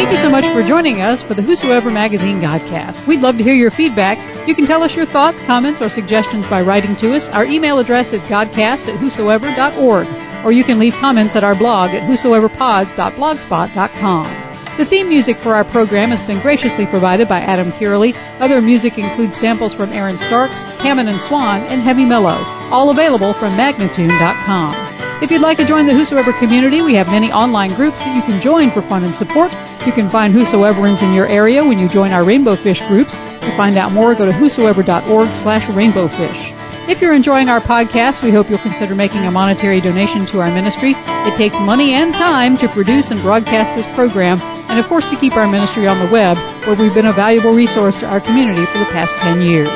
Thank 0.05 0.17
you 0.17 0.23
so 0.23 0.29
much 0.29 0.45
for 0.45 0.61
joining 0.61 1.01
us 1.01 1.23
for 1.23 1.33
the 1.33 1.41
Whosoever 1.41 1.89
Magazine 1.89 2.39
Godcast. 2.39 3.07
We'd 3.07 3.23
love 3.23 3.39
to 3.39 3.43
hear 3.43 3.55
your 3.55 3.71
feedback. 3.71 4.19
You 4.47 4.53
can 4.53 4.67
tell 4.67 4.83
us 4.83 4.95
your 4.95 5.07
thoughts, 5.07 5.41
comments, 5.41 5.81
or 5.81 5.89
suggestions 5.89 6.45
by 6.45 6.61
writing 6.61 6.95
to 6.97 7.15
us. 7.15 7.27
Our 7.29 7.43
email 7.43 7.79
address 7.79 8.13
is 8.13 8.21
godcast 8.21 8.87
at 8.87 8.99
whosoever.org, 8.99 10.07
or 10.45 10.51
you 10.51 10.63
can 10.63 10.77
leave 10.77 10.93
comments 10.93 11.35
at 11.35 11.43
our 11.43 11.55
blog 11.55 11.89
at 11.89 12.03
whosoeverpods.blogspot.com. 12.03 14.77
The 14.77 14.85
theme 14.85 15.09
music 15.09 15.37
for 15.37 15.55
our 15.55 15.63
program 15.63 16.09
has 16.09 16.21
been 16.21 16.39
graciously 16.39 16.85
provided 16.85 17.27
by 17.27 17.39
Adam 17.39 17.71
Kirley. 17.71 18.15
Other 18.39 18.61
music 18.61 18.99
includes 18.99 19.35
samples 19.35 19.73
from 19.73 19.91
Aaron 19.91 20.19
Starks, 20.19 20.61
Hammond 20.83 21.09
and 21.09 21.19
Swan, 21.19 21.61
and 21.61 21.81
Heavy 21.81 22.05
Mellow, 22.05 22.43
all 22.69 22.91
available 22.91 23.33
from 23.33 23.57
Magnatune.com. 23.57 24.84
If 25.21 25.31
you'd 25.31 25.41
like 25.41 25.57
to 25.59 25.65
join 25.65 25.85
the 25.85 25.93
Whosoever 25.93 26.33
community, 26.33 26.81
we 26.81 26.95
have 26.95 27.07
many 27.07 27.31
online 27.31 27.73
groups 27.73 27.97
that 27.99 28.15
you 28.15 28.21
can 28.21 28.41
join 28.41 28.69
for 28.69 28.81
fun 28.81 29.05
and 29.05 29.15
support. 29.15 29.49
You 29.85 29.93
can 29.93 30.09
find 30.09 30.33
Whosoeverans 30.33 31.01
in 31.01 31.13
your 31.13 31.25
area 31.25 31.63
when 31.63 31.79
you 31.79 31.87
join 31.87 32.11
our 32.11 32.25
Rainbow 32.25 32.57
Fish 32.57 32.81
groups. 32.81 33.15
To 33.15 33.55
find 33.55 33.77
out 33.77 33.93
more, 33.93 34.13
go 34.13 34.25
to 34.25 34.33
whosoever.org 34.33 35.33
slash 35.33 35.63
rainbowfish. 35.67 36.51
If 36.89 37.01
you're 37.01 37.15
enjoying 37.15 37.47
our 37.47 37.61
podcast, 37.61 38.23
we 38.23 38.31
hope 38.31 38.49
you'll 38.49 38.59
consider 38.59 38.93
making 38.93 39.25
a 39.25 39.31
monetary 39.31 39.79
donation 39.79 40.25
to 40.27 40.41
our 40.41 40.53
ministry. 40.53 40.93
It 40.97 41.37
takes 41.37 41.57
money 41.59 41.93
and 41.93 42.13
time 42.13 42.57
to 42.57 42.67
produce 42.67 43.09
and 43.09 43.21
broadcast 43.21 43.73
this 43.73 43.87
program, 43.95 44.41
and 44.69 44.79
of 44.79 44.87
course 44.87 45.09
to 45.09 45.15
keep 45.15 45.37
our 45.37 45.47
ministry 45.47 45.87
on 45.87 45.97
the 45.97 46.11
web, 46.11 46.37
where 46.67 46.75
we've 46.75 46.93
been 46.93 47.07
a 47.07 47.13
valuable 47.13 47.53
resource 47.53 47.97
to 48.01 48.07
our 48.07 48.19
community 48.19 48.65
for 48.65 48.79
the 48.79 48.85
past 48.85 49.15
10 49.15 49.41
years. 49.41 49.69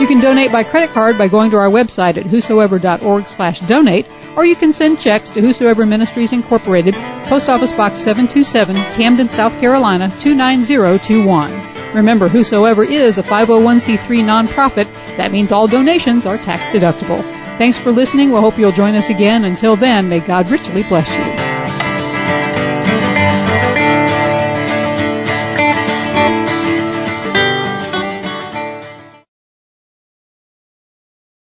You 0.00 0.06
can 0.06 0.20
donate 0.20 0.52
by 0.52 0.62
credit 0.62 0.90
card 0.90 1.18
by 1.18 1.28
going 1.28 1.50
to 1.50 1.56
our 1.56 1.68
website 1.68 2.16
at 2.16 2.26
whosoever.org 2.26 3.28
slash 3.28 3.60
donate, 3.60 4.06
or 4.36 4.44
you 4.44 4.56
can 4.56 4.72
send 4.72 4.98
checks 4.98 5.30
to 5.30 5.40
Whosoever 5.40 5.86
Ministries 5.86 6.32
Incorporated, 6.32 6.94
Post 7.24 7.48
Office 7.48 7.72
Box 7.72 7.98
727, 7.98 8.76
Camden, 8.96 9.28
South 9.28 9.58
Carolina 9.60 10.08
29021. 10.20 11.94
Remember, 11.94 12.28
Whosoever 12.28 12.82
is 12.82 13.18
a 13.18 13.22
501c3 13.22 13.98
nonprofit. 14.24 14.92
That 15.16 15.30
means 15.30 15.52
all 15.52 15.68
donations 15.68 16.26
are 16.26 16.36
tax 16.38 16.68
deductible. 16.68 17.22
Thanks 17.56 17.78
for 17.78 17.92
listening. 17.92 18.30
We'll 18.30 18.40
hope 18.40 18.58
you'll 18.58 18.72
join 18.72 18.96
us 18.96 19.10
again. 19.10 19.44
Until 19.44 19.76
then, 19.76 20.08
may 20.08 20.18
God 20.18 20.50
richly 20.50 20.82
bless 20.82 21.08
you. 21.10 21.53